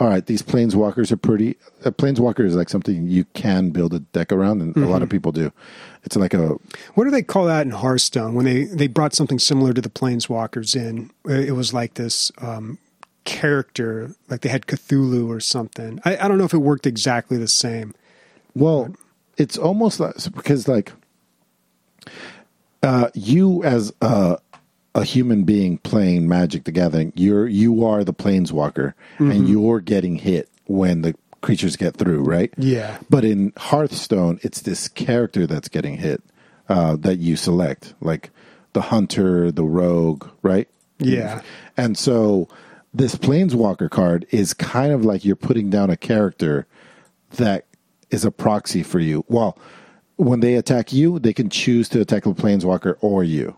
[0.00, 1.56] all right, these planeswalkers are pretty.
[1.84, 5.02] A planeswalker is like something you can build a deck around, and a lot Mm-hmm.
[5.04, 5.52] of people do.
[6.04, 6.56] It's like a
[6.94, 9.88] What do they call that in Hearthstone when they, they brought something similar to the
[9.90, 11.10] Planeswalkers in?
[11.28, 12.78] It was like this um,
[13.28, 16.00] character, like they had Cthulhu or something.
[16.04, 17.94] I, I don't know if it worked exactly the same.
[18.54, 18.94] well,
[19.36, 20.92] it's almost like because like
[22.82, 24.38] uh, you as a
[24.94, 29.30] a human being playing Magic the Gathering, you're you are the planeswalker, Mm-hmm.
[29.30, 32.52] and you're getting hit when the creatures get through, right?
[32.56, 32.98] Yeah.
[33.08, 36.22] But in Hearthstone, it's this character that's getting hit
[36.68, 38.30] uh, that you select, like
[38.72, 40.68] the hunter, the rogue, right?
[40.98, 41.42] Yeah.
[41.76, 42.48] And so
[42.92, 46.66] this planeswalker card is kind of like you're putting down a character
[47.32, 47.66] that
[48.10, 49.24] is a proxy for you.
[49.28, 49.58] Well,
[50.16, 53.56] when they attack you, they can choose to attack the planeswalker or you.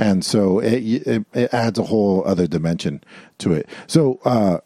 [0.00, 3.02] And so it, it, it adds a whole other dimension
[3.38, 3.68] to it.
[3.86, 4.58] So uh,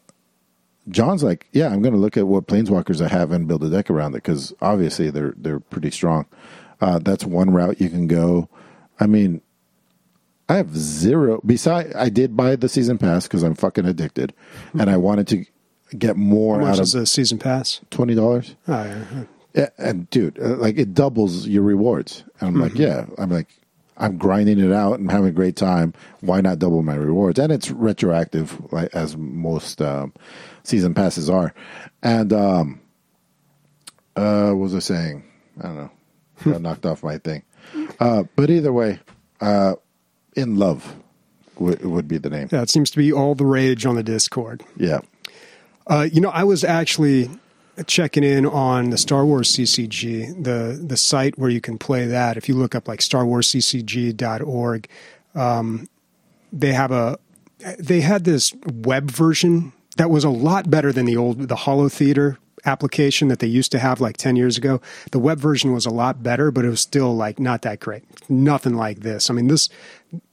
[0.89, 3.69] John's like, yeah, I'm going to look at what planeswalkers I have and build a
[3.69, 6.25] deck around it because obviously they're they're pretty strong.
[6.81, 8.49] Uh, that's one route you can go.
[8.99, 9.42] I mean,
[10.49, 11.41] I have zero.
[11.45, 14.33] Besides, I did buy the season pass because I'm fucking addicted,
[14.77, 15.45] and I wanted to
[15.97, 17.79] get more How much out is of the season pass?
[17.89, 18.55] twenty dollars.
[18.67, 19.23] Oh, yeah.
[19.53, 22.23] Yeah, and dude, uh, like it doubles your rewards.
[22.39, 23.47] And I'm like, yeah, I'm like,
[23.97, 25.93] I'm grinding it out and having a great time.
[26.21, 27.37] Why not double my rewards?
[27.37, 30.11] And it's retroactive, like as most um,
[30.63, 31.53] season passes are.
[32.01, 32.81] And um,
[34.15, 35.23] uh, what was I saying?
[35.59, 35.91] I don't know.
[36.51, 37.43] Got knocked off my thing.
[37.99, 38.99] Uh, but either way,
[39.39, 39.75] uh,
[40.35, 40.95] in love
[41.57, 42.49] would would be the name.
[42.51, 44.63] Yeah, it seems to be all the rage on the Discord.
[44.77, 45.01] Yeah.
[45.85, 47.29] Uh, you know, I was actually
[47.87, 52.37] checking in on the Star Wars CCG, the the site where you can play that.
[52.37, 54.87] If you look up like StarWarsCCG.org,
[55.35, 55.89] um,
[56.51, 57.17] they have a
[57.79, 61.89] they had this web version that was a lot better than the old the hollow
[61.89, 64.81] Theater application that they used to have like 10 years ago.
[65.11, 68.03] The web version was a lot better, but it was still like not that great.
[68.29, 69.29] Nothing like this.
[69.29, 69.69] I mean, this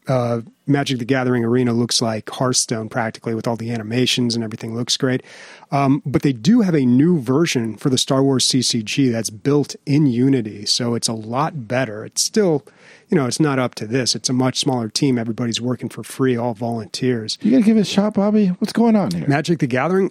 [0.07, 4.75] uh, Magic the Gathering arena looks like Hearthstone practically with all the animations and everything
[4.75, 5.23] looks great.
[5.71, 9.77] Um, but they do have a new version for the Star Wars CCG that's built
[9.87, 10.67] in Unity.
[10.67, 12.05] So it's a lot better.
[12.05, 12.67] It's still,
[13.09, 14.15] you know, it's not up to this.
[14.15, 15.19] It's a much smaller team.
[15.19, 17.39] Everybody's working for free, all volunteers.
[17.41, 18.49] You gotta give it a shot, Bobby.
[18.49, 19.27] What's going on here?
[19.29, 20.11] Magic the Gathering,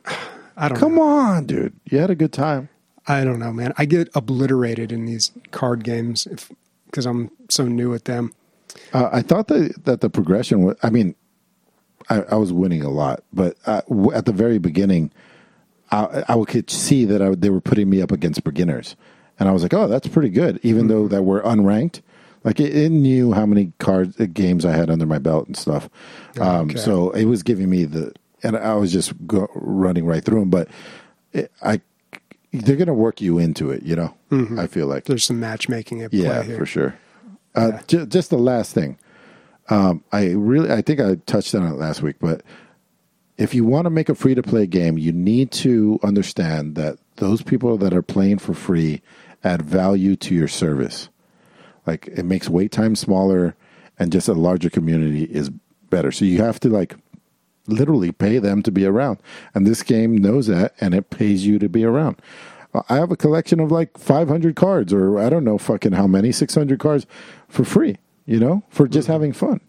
[0.59, 1.01] I don't Come know.
[1.03, 1.73] on, dude.
[1.85, 2.69] You had a good time.
[3.07, 3.73] I don't know, man.
[3.77, 6.27] I get obliterated in these card games
[6.85, 8.33] because I'm so new at them.
[8.93, 10.75] Uh, I thought that that the progression was.
[10.83, 11.15] I mean,
[12.09, 13.81] I, I was winning a lot, but uh,
[14.13, 15.11] at the very beginning,
[15.91, 18.95] I, I could see that I, they were putting me up against beginners,
[19.39, 22.01] and I was like, "Oh, that's pretty good," even though that we're unranked.
[22.43, 25.57] Like it, it knew how many cards uh, games I had under my belt and
[25.57, 25.89] stuff.
[26.39, 26.77] Um, Okay.
[26.77, 30.49] so it was giving me the, and I was just go, running right through them.
[30.49, 30.67] But
[31.33, 31.81] it, I,
[32.51, 33.83] they're going to work you into it.
[33.83, 34.13] You know,
[34.57, 36.57] I feel like There's some matchmaking at play yeah, here.
[36.57, 36.95] for sure.
[37.55, 38.97] Uh, ju- just the last thing.
[39.69, 42.41] Um, I really, I think I touched on it last week, but
[43.37, 46.97] if you want to make a free to play game, you need to understand that
[47.17, 49.01] those people that are playing for free
[49.43, 51.09] add value to your service.
[51.85, 53.55] Like it makes wait time smaller
[53.97, 55.49] and just a larger community is
[55.89, 56.11] better.
[56.11, 56.95] So you have to like
[57.71, 59.19] literally pay them to be around.
[59.53, 62.21] And this game knows that and it pays you to be around.
[62.87, 66.31] I have a collection of like 500 cards or I don't know fucking how many,
[66.31, 67.07] 600 cards
[67.47, 69.13] for free, you know, for just mm-hmm.
[69.13, 69.61] having fun.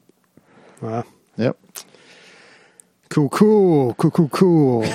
[0.82, 1.05] Wow.
[1.36, 1.59] Yep.
[3.09, 4.84] Cool, cool, cool, cool, cool.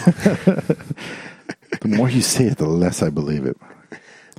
[1.82, 3.58] The more you say it, the less I believe it.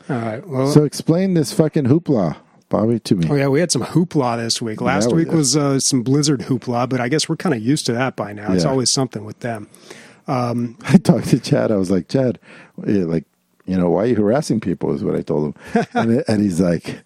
[0.09, 0.47] All right.
[0.47, 2.37] Well, So explain this fucking hoopla,
[2.69, 3.29] Bobby, to me.
[3.31, 4.81] oh yeah, we had some hoopla this week.
[4.81, 5.37] Last Yeah, we week did.
[5.37, 8.33] was uh, some Blizzard hoopla, but I guess we're kind of used to that by
[8.33, 8.53] now.
[8.53, 9.69] It's always something with them.
[10.29, 11.71] I talked to Chad.
[11.71, 12.41] I was like, Chad,
[12.77, 13.25] like,
[13.67, 14.93] you know, why are you harassing people?
[14.95, 16.99] Is what I told him, and, and he's like,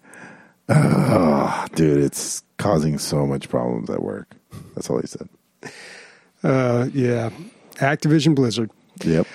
[0.69, 4.33] oh, dude, it's causing so much problems at work.
[4.75, 5.29] That's all he said.
[6.43, 7.29] Uh, yeah,
[7.75, 8.71] Activision Blizzard.
[9.03, 9.27] Yep.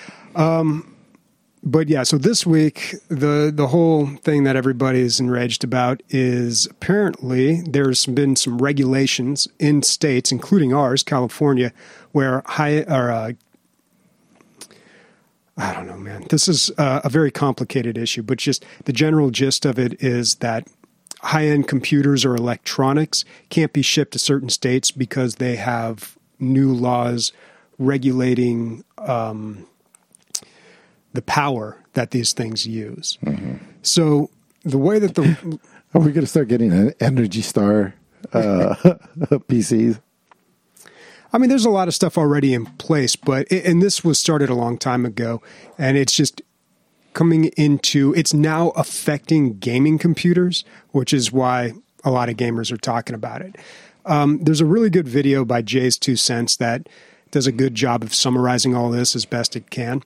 [1.67, 6.65] But yeah, so this week the the whole thing that everybody is enraged about is
[6.67, 11.73] apparently there's been some regulations in states, including ours, California,
[12.13, 13.31] where high or uh,
[15.57, 16.25] I don't know, man.
[16.29, 20.35] This is uh, a very complicated issue, but just the general gist of it is
[20.35, 20.67] that
[21.21, 26.71] high end computers or electronics can't be shipped to certain states because they have new
[26.71, 27.33] laws
[27.77, 29.67] regulating um,
[31.17, 33.17] the power that these things use.
[33.81, 34.29] So
[34.63, 35.59] the way that the
[35.95, 37.95] Are we going to start getting an Energy Star
[38.31, 38.75] uh,
[39.49, 39.99] PCs?
[41.33, 44.49] I mean, there's a lot of stuff already in place, but and this was started
[44.51, 45.41] a long time ago,
[45.79, 46.43] and it's just
[47.13, 52.77] coming into it's now affecting gaming computers, which is why a lot of gamers are
[52.77, 53.55] talking about it.
[54.05, 56.87] Um, there's a really good video by JayzTwoCents that
[57.31, 60.03] does a good job of summarizing all this as best it can.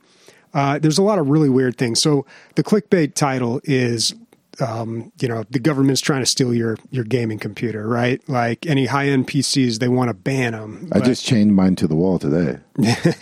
[0.53, 2.01] Uh, there's a lot of really weird things.
[2.01, 2.25] So
[2.55, 4.13] the clickbait title is,
[4.59, 8.21] um, you know, the government's trying to steal your your gaming computer, right?
[8.27, 10.89] Like any high end PCs, they want to ban them.
[10.91, 12.59] I just chained mine to the wall today.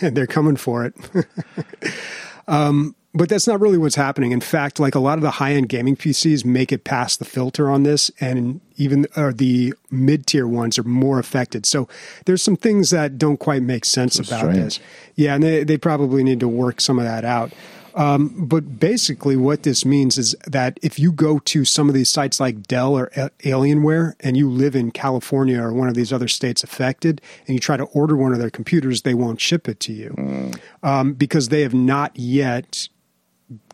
[0.00, 0.94] they're coming for it.
[2.48, 4.30] um, but that's not really what's happening.
[4.30, 7.24] In fact, like a lot of the high end gaming PCs make it past the
[7.24, 11.66] filter on this, and even or the mid tier ones are more affected.
[11.66, 11.88] So
[12.26, 14.56] there's some things that don't quite make sense So about strange.
[14.58, 14.80] this.
[15.16, 17.52] Yeah, and they, they probably need to work some of that out.
[17.96, 22.08] Um, but basically, what this means is that if you go to some of these
[22.08, 23.08] sites like Dell or
[23.40, 27.58] Alienware and you live in California or one of these other states affected, and you
[27.60, 30.52] try to order one of their computers, they won't ship it to you
[30.84, 32.88] um, because they have not yet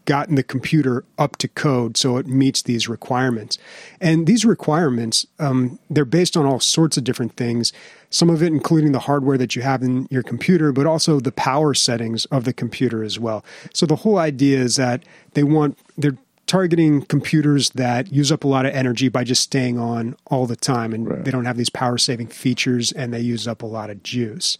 [0.06, 3.58] gotten the computer up to code so it meets these requirements.
[4.00, 7.72] And these requirements, um, they're based on all sorts of different things,
[8.08, 11.32] some of it including the hardware that you have in your computer, but also the
[11.32, 13.44] power settings of the computer as well.
[13.74, 15.04] So the whole idea is that
[15.34, 19.78] they want, they're targeting computers that use up a lot of energy by just staying
[19.78, 21.24] on all the time and Right.
[21.24, 24.56] they don't have these power saving features and they use up a lot of juice.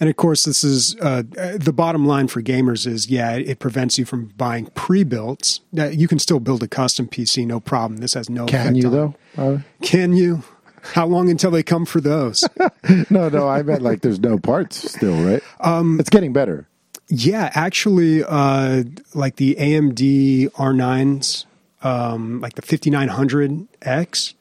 [0.00, 1.22] And of course, this is uh,
[1.56, 5.60] the bottom line for gamers is yeah, it prevents you from buying pre-built.
[5.72, 8.00] You can still build a custom PC, no problem.
[8.00, 8.46] This has no.
[8.46, 9.14] Can you though?
[9.36, 10.42] Uh, Can you?
[10.82, 12.46] How long until they come for those?
[13.10, 13.48] no, no.
[13.48, 15.42] I meant like there's no parts still, right?
[15.60, 16.68] Um, it's getting better.
[17.08, 18.84] Yeah, actually, uh,
[19.14, 21.44] like the AMD R9s,
[21.82, 24.34] um, like the 5900X,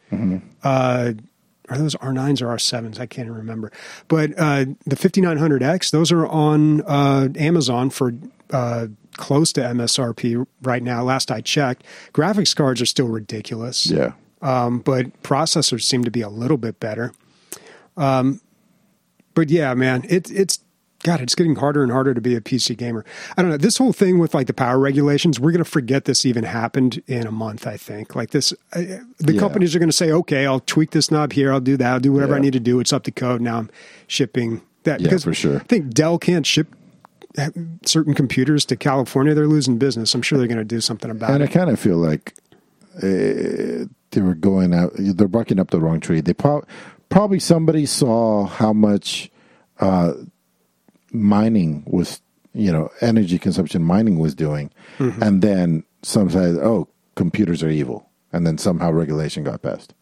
[0.64, 1.14] uh,
[1.74, 2.99] are those R9s or R7s?
[2.99, 3.71] I can't even remember.
[4.07, 8.13] But uh, the 5900X, those are on uh, Amazon for
[8.51, 11.03] uh, close to MSRP right now.
[11.03, 13.88] Last I checked, graphics cards are still ridiculous.
[13.88, 14.13] Yeah.
[14.41, 17.13] Um, but processors seem to be a little bit better.
[17.95, 18.41] Um,
[19.34, 20.59] but yeah, man, it, it's
[21.04, 23.04] God, it's getting harder and harder to be a PC gamer.
[23.38, 23.58] I don't know.
[23.58, 27.04] This whole thing with like the power regulations, we're going to forget this even happened
[27.08, 28.16] in a month, I think.
[28.16, 28.82] Like this, uh,
[29.20, 29.39] the Yeah.
[29.39, 31.51] companies are going to say, okay, I'll tweak this knob here.
[31.51, 31.93] I'll do that.
[31.93, 32.80] I'll do whatever I need to do.
[32.80, 33.41] It's up to code.
[33.41, 33.70] Now I'm
[34.08, 35.01] shipping that.
[35.01, 35.58] Yeah, because for sure.
[35.58, 36.74] I think Dell can't ship
[37.86, 39.34] certain computers to California.
[39.34, 40.14] They're losing business.
[40.16, 41.34] I'm sure they're going to do something about it.
[41.36, 42.34] And I kind of feel like
[42.97, 44.91] uh, they were going out.
[44.97, 46.22] They're barking up the wrong tree.
[46.22, 46.64] They pro-
[47.10, 49.32] probably somebody saw how much
[49.80, 50.14] uh,
[51.14, 52.22] mining was,
[52.53, 55.24] you know, energy consumption mining was doing, Mm-hmm.
[55.24, 59.93] and then some said, "Oh, computers are evil," and then somehow regulation got passed.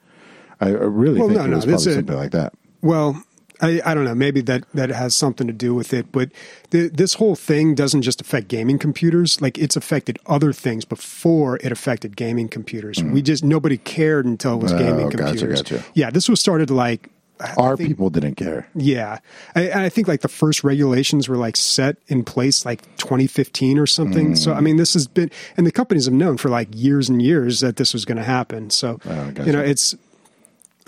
[0.59, 2.53] I really Well, think no, it was this probably something like that.
[2.82, 3.24] Well,
[3.62, 4.16] I, I don't know.
[4.16, 6.12] Maybe that, that has something to do with it.
[6.12, 6.32] But
[6.72, 9.39] the, this whole thing doesn't just affect gaming computers.
[9.39, 13.03] Like it's affected other things before it affected gaming computers.
[13.03, 15.62] We just nobody cared until it was Oh, gaming gotcha, computers.
[15.62, 15.84] gotcha.
[15.93, 17.09] Yeah, this was started like
[17.42, 18.68] I Our think- people didn't care.
[18.76, 19.18] Yeah,
[19.56, 23.88] I, I think like the first regulations were like set in place like 2015 or
[23.88, 24.36] something.
[24.36, 24.56] So Mm.
[24.58, 27.60] I mean, this has been, and the companies have known for like years and years
[27.62, 28.70] that this was going to happen.
[28.70, 29.44] So Oh, gotcha.
[29.46, 29.96] you know, it's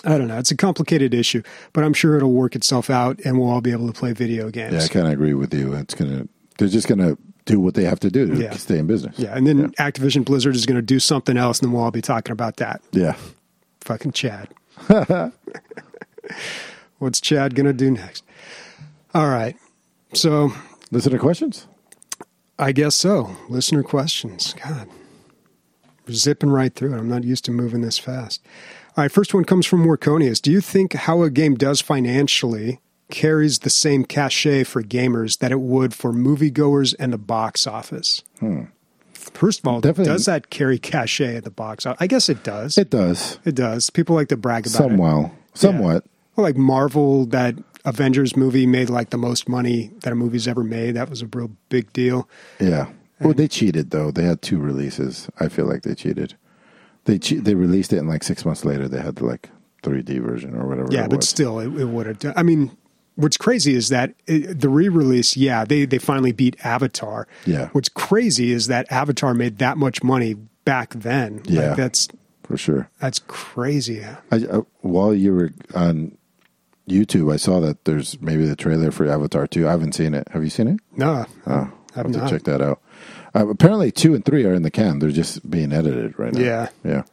[0.05, 1.41] I don't know, it's a complicated issue,
[1.71, 4.49] but I'm sure it'll work itself out, and we'll all be able to play video
[4.49, 4.73] games.
[4.73, 5.73] Yeah, I kind of agree with you.
[5.75, 6.27] It's gonna.
[6.57, 8.51] They're just gonna do what they have to do to Yeah.
[8.51, 9.17] stay in business.
[9.17, 11.91] Yeah, and then Activision Blizzard is going to do something else, and then we'll all
[11.91, 12.81] be talking about that.
[12.91, 13.15] Yeah.
[13.81, 14.49] Fucking Chad.
[16.99, 18.23] What's Chad going to do next?
[19.13, 19.55] All right.
[20.13, 20.51] So
[20.91, 21.67] listener questions.
[22.57, 23.35] I guess so.
[23.49, 24.53] Listener questions.
[24.63, 24.87] God.
[26.07, 26.97] We're zipping right through it.
[26.97, 28.41] I'm not used to moving this fast.
[28.95, 30.41] All right, first one comes from Morconius.
[30.41, 35.51] Do you think how a game does financially carries the same cachet for gamers that
[35.51, 38.21] it would for moviegoers and the box office?
[38.39, 38.65] Hmm.
[39.13, 40.13] First of all, Definitely.
[40.13, 41.97] does that carry cachet at the box office?
[42.01, 42.77] I guess it does.
[42.77, 43.39] It does.
[43.45, 43.89] It does.
[43.89, 44.89] People like to brag about it.
[44.89, 45.31] Somewhat.
[45.53, 46.05] Somewhat.
[46.35, 47.55] Well, like Marvel, that
[47.85, 50.91] Avengers movie made like the most money that a movie's ever made.
[50.91, 52.29] That was a real big deal.
[52.59, 52.87] Yeah.
[53.19, 54.11] Well, they cheated though.
[54.11, 55.29] They had two releases.
[55.39, 56.35] I feel like they cheated.
[57.05, 59.49] They che- they released it and like six months later they had the like
[59.83, 60.91] 3D version or whatever.
[60.91, 62.33] Yeah, but still, it, it would have done.
[62.35, 62.75] I mean,
[63.15, 67.27] what's crazy is that it, the re-release, yeah, they they finally beat Avatar.
[67.45, 67.69] Yeah.
[67.69, 71.41] What's crazy is that Avatar made that much money back then.
[71.45, 71.69] Yeah.
[71.69, 72.07] Like, that's
[72.43, 72.89] for sure.
[72.99, 74.03] that's crazy.
[74.03, 76.17] I, I, while you were on
[76.87, 79.67] YouTube, I saw that there's maybe the trailer for Avatar 2.
[79.67, 80.27] I haven't seen it.
[80.31, 80.79] Have you seen it?
[80.97, 82.29] No, Oh, I'll I've to not.
[82.29, 82.81] check that out.
[83.35, 84.99] Uh, apparently, two and three are in the can.
[84.99, 86.39] They're just being edited right now.
[86.39, 86.69] Yeah.
[86.83, 87.03] yeah.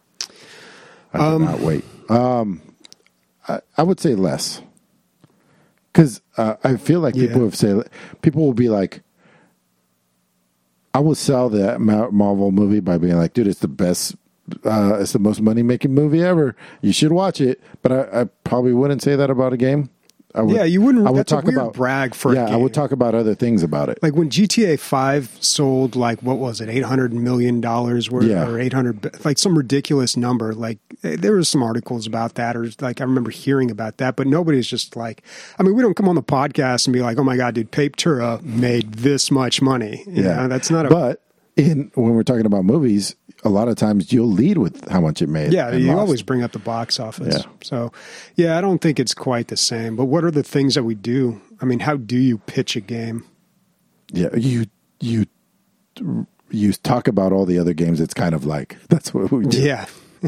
[1.12, 1.84] I cannot wait.
[2.08, 2.60] Um,
[3.48, 4.60] I, I would say less
[5.92, 7.44] because uh, I feel like people Yeah.
[7.44, 7.88] have said
[8.22, 9.02] people will be like,
[10.92, 14.14] I will sell that Ma- Marvel movie by being like, dude, it's the best.
[14.64, 16.54] Uh, it's the most money making movie ever.
[16.80, 17.60] You should watch it.
[17.82, 19.90] But I, I probably wouldn't say that about a game.
[20.32, 22.72] I would, Yeah, you wouldn't- I would talk about brag for a Yeah, I would
[22.72, 23.98] talk about other things about it.
[24.00, 28.46] like when GTA Five sold like what was it, eight hundred million dollars worth, Yeah.
[28.48, 30.54] or eight hundred, like some ridiculous number.
[30.54, 34.14] Like eh, there was some articles about that, or like I remember hearing about that,
[34.14, 35.24] but nobody's just like,
[35.58, 37.72] I mean, we don't come on the podcast and be like, oh my god, dude,
[37.72, 40.04] Papetura made this much money.
[40.06, 40.90] You Yeah, know, that's not a.
[40.90, 41.22] But
[41.56, 45.20] in when we're talking about movies, a lot of times you'll lead with how much
[45.22, 45.52] it made.
[45.52, 45.98] yeah, you lost.
[45.98, 47.36] always bring up the box office.
[47.44, 47.50] Yeah.
[47.62, 47.92] So,
[48.36, 49.96] yeah, I don't think it's quite the same.
[49.96, 51.40] But what are the things that we do?
[51.60, 53.24] I mean, how do you pitch a game?
[54.12, 54.66] Yeah, you
[55.00, 55.26] you
[56.50, 58.00] you talk about all the other games.
[58.00, 59.60] It's kind of like that's what we do.
[59.60, 59.86] Yeah.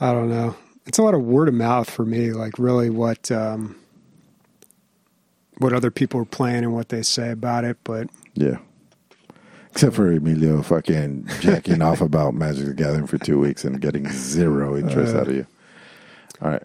[0.00, 0.56] I don't know.
[0.86, 3.76] It's a lot of word of mouth for me, like really what um,
[5.58, 7.76] what other people are playing and what they say about it.
[7.84, 8.58] But Yeah.
[9.72, 14.08] Except for Emilio fucking jacking off about Magic the Gathering for two weeks and getting
[14.10, 15.46] zero interest out of you.
[16.40, 16.62] All right.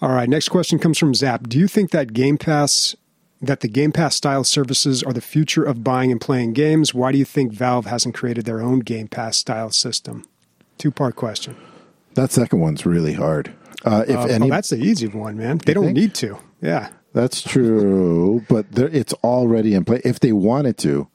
[0.00, 1.48] all right, next question comes from Zap.
[1.48, 2.94] Do you think that Game Pass
[3.42, 6.94] that the Game Pass style services are the future of buying and playing games?
[6.94, 10.24] Why do you think Valve hasn't created their own Game Pass style system?
[10.78, 11.56] Two part question.
[12.14, 13.52] That second one's really hard.
[13.84, 15.58] Uh, if Uh, any, oh, that's the easy one, man.
[15.58, 15.96] They don't think?
[15.96, 16.38] need to.
[16.62, 16.90] Yeah.
[17.12, 20.00] That's true, but there, it's already in play.
[20.04, 21.06] If they wanted to,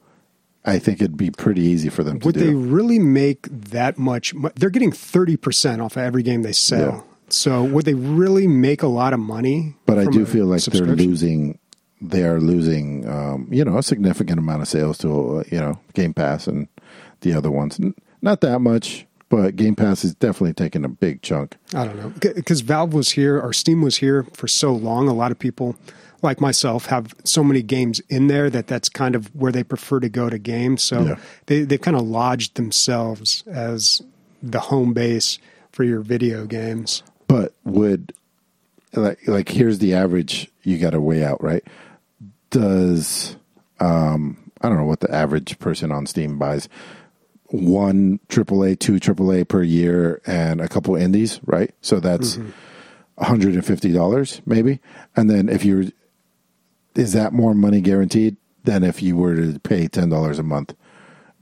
[0.66, 2.46] I think it'd be pretty easy for them to Would do.
[2.46, 4.34] they really make that much?
[4.34, 6.80] mo- They're getting thirty percent off of every game they sell.
[6.80, 7.02] Yeah.
[7.30, 9.76] So would they really make a lot of money?
[9.86, 11.60] but I do feel like they're losing
[12.02, 15.80] they are losing, um, you know, a significant amount of sales to uh, you know
[15.94, 16.68] Game Pass and
[17.22, 17.80] the other ones.
[17.80, 21.56] N- Not that much, but Game Pass is definitely taking a big chunk.
[21.74, 25.08] I don't know because Valve was here or Steam was here for so long.
[25.08, 25.76] A lot of people,
[26.24, 30.00] like myself, have so many games in there that that's kind of where they prefer
[30.00, 30.84] to go to games.
[30.84, 31.16] So Yeah.
[31.48, 34.02] they they've kind of lodged themselves as
[34.42, 35.38] the home base
[35.72, 37.04] for your video games.
[37.28, 38.14] But would
[38.94, 41.64] like like here's the average you got to weigh out, right?
[42.50, 43.36] Does
[43.80, 46.68] um I don't know what the average person on Steam buys
[47.52, 51.74] one AAA, two AAA per year and a couple indies, right?
[51.82, 52.38] So that's
[53.20, 54.80] $150 maybe.
[55.16, 55.86] And then if you're
[56.96, 60.74] is that more money guaranteed than if you were to pay $10 a month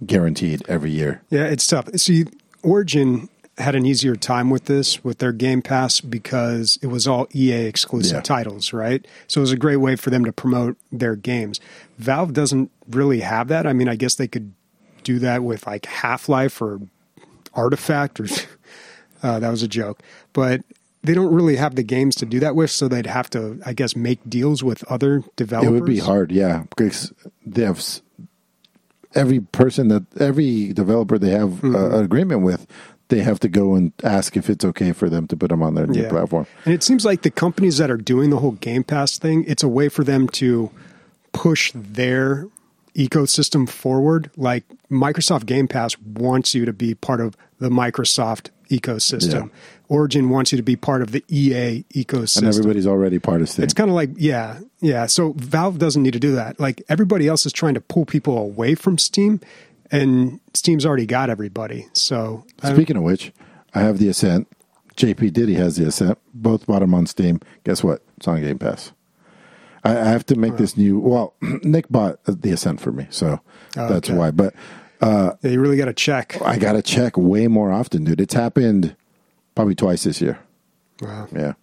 [0.06, 1.22] guaranteed every year?
[1.30, 1.89] Yeah, it's tough.
[1.95, 2.26] See,
[2.64, 7.28] Origin had an easier time with this with their Game Pass because it was all
[7.34, 8.22] EA exclusive Yeah.
[8.22, 9.06] titles, right?
[9.28, 11.60] So it was a great way for them to promote their games.
[11.98, 13.66] Valve doesn't really have that.
[13.66, 14.54] I mean, I guess they could
[15.04, 16.80] do that with like Half Life or
[17.56, 18.28] Artifact, or
[19.24, 20.62] uh, that was a joke, but
[21.04, 22.70] they don't really have the games to do that with.
[22.72, 25.70] So they'd have to, I guess, make deals with other developers.
[25.70, 27.14] It would be hard, yeah, because
[27.45, 27.82] they have
[29.16, 31.76] every person that every developer they have Mm-hmm.
[31.76, 32.68] uh, an agreement with,
[33.10, 35.76] they have to go and ask if it's okay for them to put them on
[35.76, 36.10] their new Yeah.
[36.10, 36.45] platform.
[36.66, 39.64] And it seems like the companies that are doing the whole Game Pass thing, it's
[39.64, 40.70] a way for them to
[41.32, 42.48] push their
[42.95, 44.30] ecosystem forward.
[44.36, 49.34] Like Microsoft Game Pass wants you to be part of the Microsoft ecosystem.
[49.45, 49.47] Yeah.
[49.89, 52.38] Origin wants you to be part of the EA ecosystem.
[52.39, 53.63] And everybody's already part of Steam.
[53.63, 55.05] It's kind of like, yeah, yeah.
[55.05, 56.59] So Valve doesn't need to do that.
[56.59, 59.39] Like everybody else is trying to pull people away from Steam,
[59.91, 61.88] and Steam's already got everybody.
[61.93, 63.32] So Speaking of which,
[63.74, 64.47] I have the Ascent.
[64.97, 66.18] JP Diddy has the Ascent.
[66.34, 67.39] Both bought them on Steam.
[67.63, 68.01] Guess what?
[68.18, 68.91] It's on Game Pass.
[69.84, 70.99] I, I have to make this new.
[70.99, 73.39] Well, Nick bought the Ascent for me, so
[73.78, 74.18] oh, that's Okay.
[74.18, 74.32] why.
[74.32, 74.53] But
[75.02, 76.41] yeah, you really got to check.
[76.41, 78.22] I got to check way more often, dude.
[78.22, 78.95] It's happened
[79.56, 80.39] probably twice this year.
[81.02, 81.28] Wow.
[81.34, 81.54] Yeah.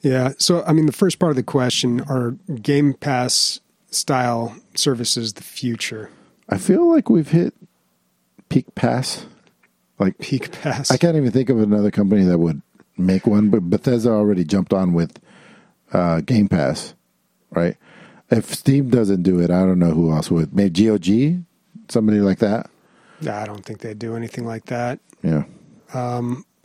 [0.00, 0.32] Yeah.
[0.38, 5.42] So, I mean, the first part of the question are Game Pass style services the
[5.42, 6.10] future?
[6.48, 7.54] I feel like we've hit
[8.48, 9.26] peak pass.
[9.98, 10.90] Like Peak Pass.
[10.90, 12.60] I can't even think of another company that would
[12.98, 15.20] make one, but Bethesda already jumped on with
[15.92, 16.94] uh, Game Pass,
[17.50, 17.76] right?
[18.28, 20.54] If Steam doesn't do it, I don't know who else would.
[20.54, 21.44] Maybe GOG,
[21.88, 22.70] somebody like that.
[23.28, 24.98] I don't think they'd do anything like that.
[25.22, 25.44] Yeah,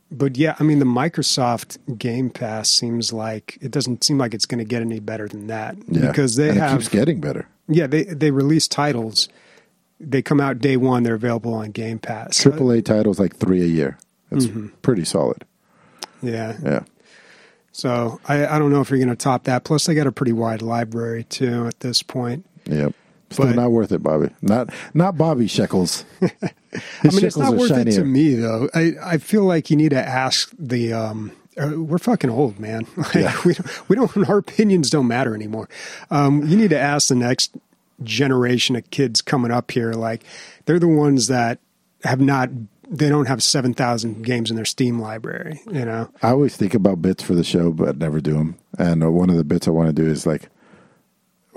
[0.09, 4.45] But yeah, I mean, the Microsoft Game Pass seems like it doesn't seem like it's
[4.45, 6.07] going to get any better than that yeah.
[6.07, 7.47] because they and it have keeps getting better.
[7.67, 9.29] yeah they they release titles.
[9.99, 11.03] They come out day one.
[11.03, 12.37] They're available on Game Pass.
[12.41, 13.97] Triple A titles like three a year.
[14.31, 14.67] It's Mm-hmm.
[14.81, 15.43] pretty solid.
[16.21, 16.57] yeah.
[16.63, 16.81] Yeah,
[17.71, 19.63] So I, I don't know if you're going to top that.
[19.63, 22.45] Plus, they got a pretty wide library too at this point.
[22.65, 22.93] yep.
[23.29, 24.29] Still But- not worth it, Bobby.
[24.41, 26.05] Not not Bobby Shekels.
[26.21, 26.29] I
[27.03, 28.69] mean, it's not worth it to me though.
[28.73, 30.93] I, I feel like you need to ask the.
[30.93, 32.85] Um, uh, we're fucking old, man.
[32.97, 33.35] Like, Yeah.
[33.43, 34.29] We don't, we don't.
[34.29, 35.67] Our opinions don't matter anymore.
[36.11, 37.57] Um, you need to ask the next
[38.03, 39.93] generation of kids coming up here.
[39.93, 40.23] Like
[40.65, 41.59] they're the ones that
[42.03, 42.49] have not.
[42.89, 45.59] They don't have seven thousand games in their Steam library.
[45.65, 46.09] You know.
[46.23, 48.55] I always think about bits for the show, but never do them.
[48.79, 50.47] And uh, one of the bits I want to do is like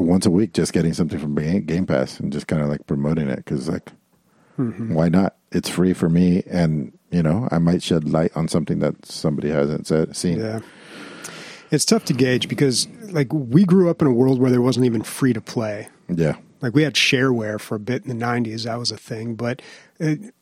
[0.06, 3.28] once a week, just getting something from Game Pass and just kind of like promoting
[3.28, 3.90] it because, like,
[4.58, 4.94] mm-hmm.
[4.94, 5.36] why not?
[5.52, 9.50] It's free for me, and you know, I might shed light on something that somebody
[9.50, 10.38] hasn't said, seen.
[10.38, 10.60] Yeah.
[11.70, 14.86] It's tough to gauge because, like, we grew up in a world where there wasn't
[14.86, 15.88] even free to play.
[16.08, 19.34] Yeah, Like we had shareware for a bit in the '90s, that was a thing,
[19.36, 19.62] but
[19.98, 20.34] it,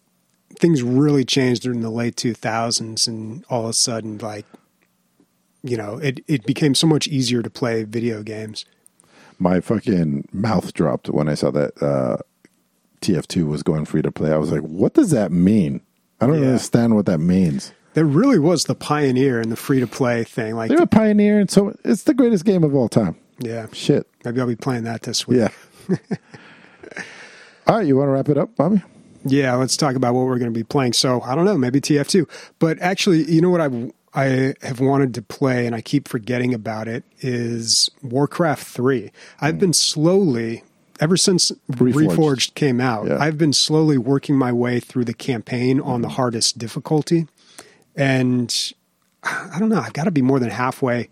[0.59, 4.47] things really changed during the late 2000s, and all of a sudden, like
[5.63, 8.65] you know, it it became so much easier to play video games.
[9.39, 12.17] My fucking mouth dropped when I saw that uh,
[13.01, 14.33] TF2 was going free to play.
[14.33, 15.81] I was like, what does that mean?
[16.21, 16.49] I don't Yeah.
[16.49, 17.73] understand what that means.
[17.95, 20.55] That really was the pioneer in the free to play thing.
[20.57, 23.17] Like, They're a pioneer, and so it's the greatest game of all time.
[23.39, 24.07] yeah, Shit.
[24.25, 25.39] maybe I'll be playing that this week.
[25.39, 25.49] Yeah.
[27.67, 28.83] all right, you want to wrap it up, Bobby?
[29.25, 30.93] Yeah, let's talk about what we're going to be playing.
[30.95, 32.29] So I don't know, maybe TF2.
[32.59, 33.69] But actually, you know what I
[34.19, 39.13] I have wanted to play, and I keep forgetting about it, is Warcraft Three.
[39.41, 40.65] I've been slowly.
[40.99, 42.17] Ever since Reforged.
[42.17, 43.19] Reforged, came out, Yeah.
[43.21, 47.29] I've been slowly working my way through the campaign on the hardest difficulty.
[47.95, 48.53] And
[49.23, 51.09] I don't know, I've got to be more than halfway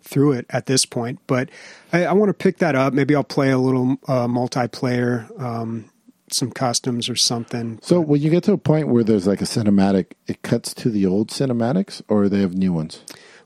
[0.00, 1.18] through it at this point.
[1.26, 1.50] But
[1.92, 2.94] I, I want to pick that up.
[2.94, 5.90] Maybe I'll play a little uh, multiplayer, um,
[6.30, 7.78] some customs or something.
[7.82, 10.90] So when you get to a point where there's like a cinematic, it cuts to
[10.90, 13.02] the old cinematics, or they have new ones.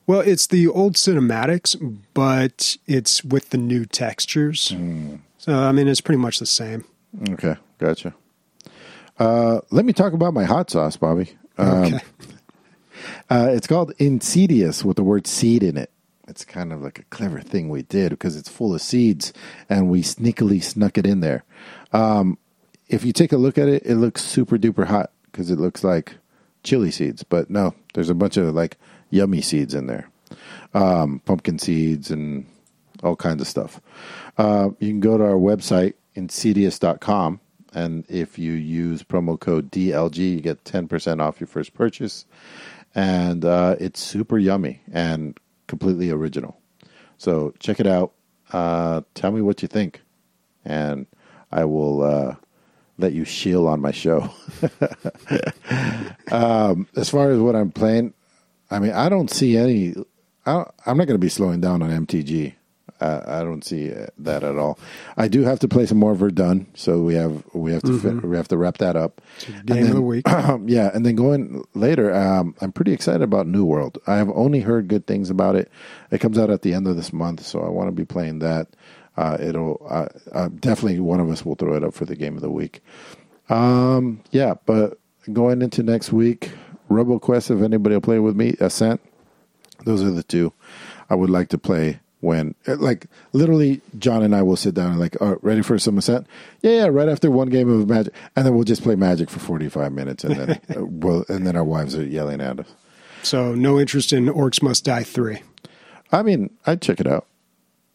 [0.06, 1.76] Well, it's the old cinematics,
[2.14, 4.74] but it's with the new textures.
[5.38, 6.84] So I mean, it's pretty much the same.
[7.30, 8.14] Okay, gotcha.
[9.18, 11.30] Uh, let me talk about my hot sauce, Bobby.
[11.58, 11.98] Um, Okay.
[13.30, 15.90] Uh, it's called Insidious with the word seed in it.
[16.28, 19.32] It's kind of like a clever thing we did because it's full of seeds
[19.68, 21.44] and we sneakily snuck it in there.
[21.92, 22.36] Um,
[22.90, 25.84] if you take a look at it, it looks super duper hot because it looks
[25.84, 26.16] like
[26.64, 28.76] chili seeds, but no, there's a bunch of like
[29.10, 30.10] yummy seeds in there.
[30.74, 32.46] Um, pumpkin seeds and
[33.02, 33.80] all kinds of stuff.
[34.36, 37.40] Uh, you can go to our website, insidious.com,
[37.72, 42.26] and if you use promo code DLG, you get 10% off your first purchase.
[42.92, 45.38] And uh, it's super yummy and
[45.68, 46.60] completely original.
[47.18, 48.12] So check it out.
[48.52, 50.02] Uh, tell me what you think,
[50.64, 51.06] and
[51.52, 52.34] I will uh,
[53.00, 54.30] let you shill on my show.
[56.30, 58.14] um, as far as what I'm playing,
[58.70, 59.94] I mean, I don't see any.
[60.46, 62.54] I don't, I'm not going to be slowing down on MTG.
[63.00, 64.78] Uh, I don't see uh, that at all.
[65.16, 68.22] I do have to play some more Verdun, so we have we have to fit,
[68.22, 69.22] we have to wrap that up.
[69.64, 70.26] Game of the week.
[70.66, 73.98] yeah, and then going later, um, I'm pretty excited about New World.
[74.06, 75.70] I have only heard good things about it.
[76.10, 78.40] It comes out at the end of this month, so I want to be playing
[78.40, 78.68] that.
[79.20, 82.36] Uh, it'll uh, uh, definitely one of us will throw it up for the game
[82.36, 82.82] of the week.
[83.50, 84.98] Um, yeah, but
[85.30, 86.52] going into next week,
[86.88, 87.54] RoboQuest.
[87.54, 88.98] If anybody will play with me, Ascent.
[89.84, 90.54] Those are the two
[91.10, 94.92] I would like to play when, uh, like, literally, John and I will sit down
[94.92, 96.26] and like, oh, ready for some Ascent?
[96.62, 96.86] Yeah, yeah.
[96.86, 99.92] Right after one game of Magic, and then we'll just play Magic for forty five
[99.92, 102.74] minutes, and then, uh, well, and then our wives are yelling at us.
[103.22, 105.42] So no interest in Orcs Must Die three.
[106.10, 107.26] I mean, I'd check it out,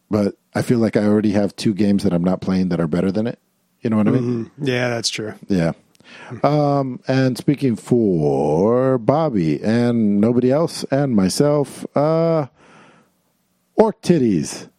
[0.08, 2.86] but I feel like I already have two games that I'm not playing that are
[2.86, 3.38] better than it.
[3.82, 4.50] You know what I mean?
[4.58, 5.34] Yeah, that's true.
[5.48, 5.72] Yeah.
[6.42, 12.46] Um, and speaking for Bobby and nobody else and myself, uh,
[13.74, 14.70] orc titties.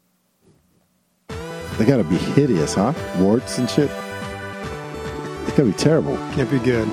[1.78, 2.94] They gotta be hideous, huh?
[3.20, 3.90] Warts and shit.
[3.92, 6.18] They gotta be terrible.
[6.34, 6.90] Can't be good.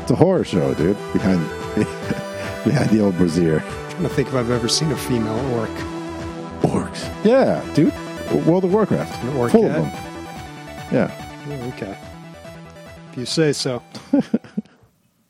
[0.00, 0.96] It's a horror show, dude.
[1.12, 1.40] Behind
[2.64, 3.60] behind the old brazier.
[3.90, 5.68] trying to think if I've ever seen a female orc.
[6.62, 7.04] Orcs.
[7.22, 7.92] Yeah, dude.
[8.46, 9.22] World of Warcraft.
[9.22, 9.90] Full of them.
[10.92, 11.10] Yeah.
[11.48, 11.96] Oh, okay.
[13.12, 13.82] If you say so.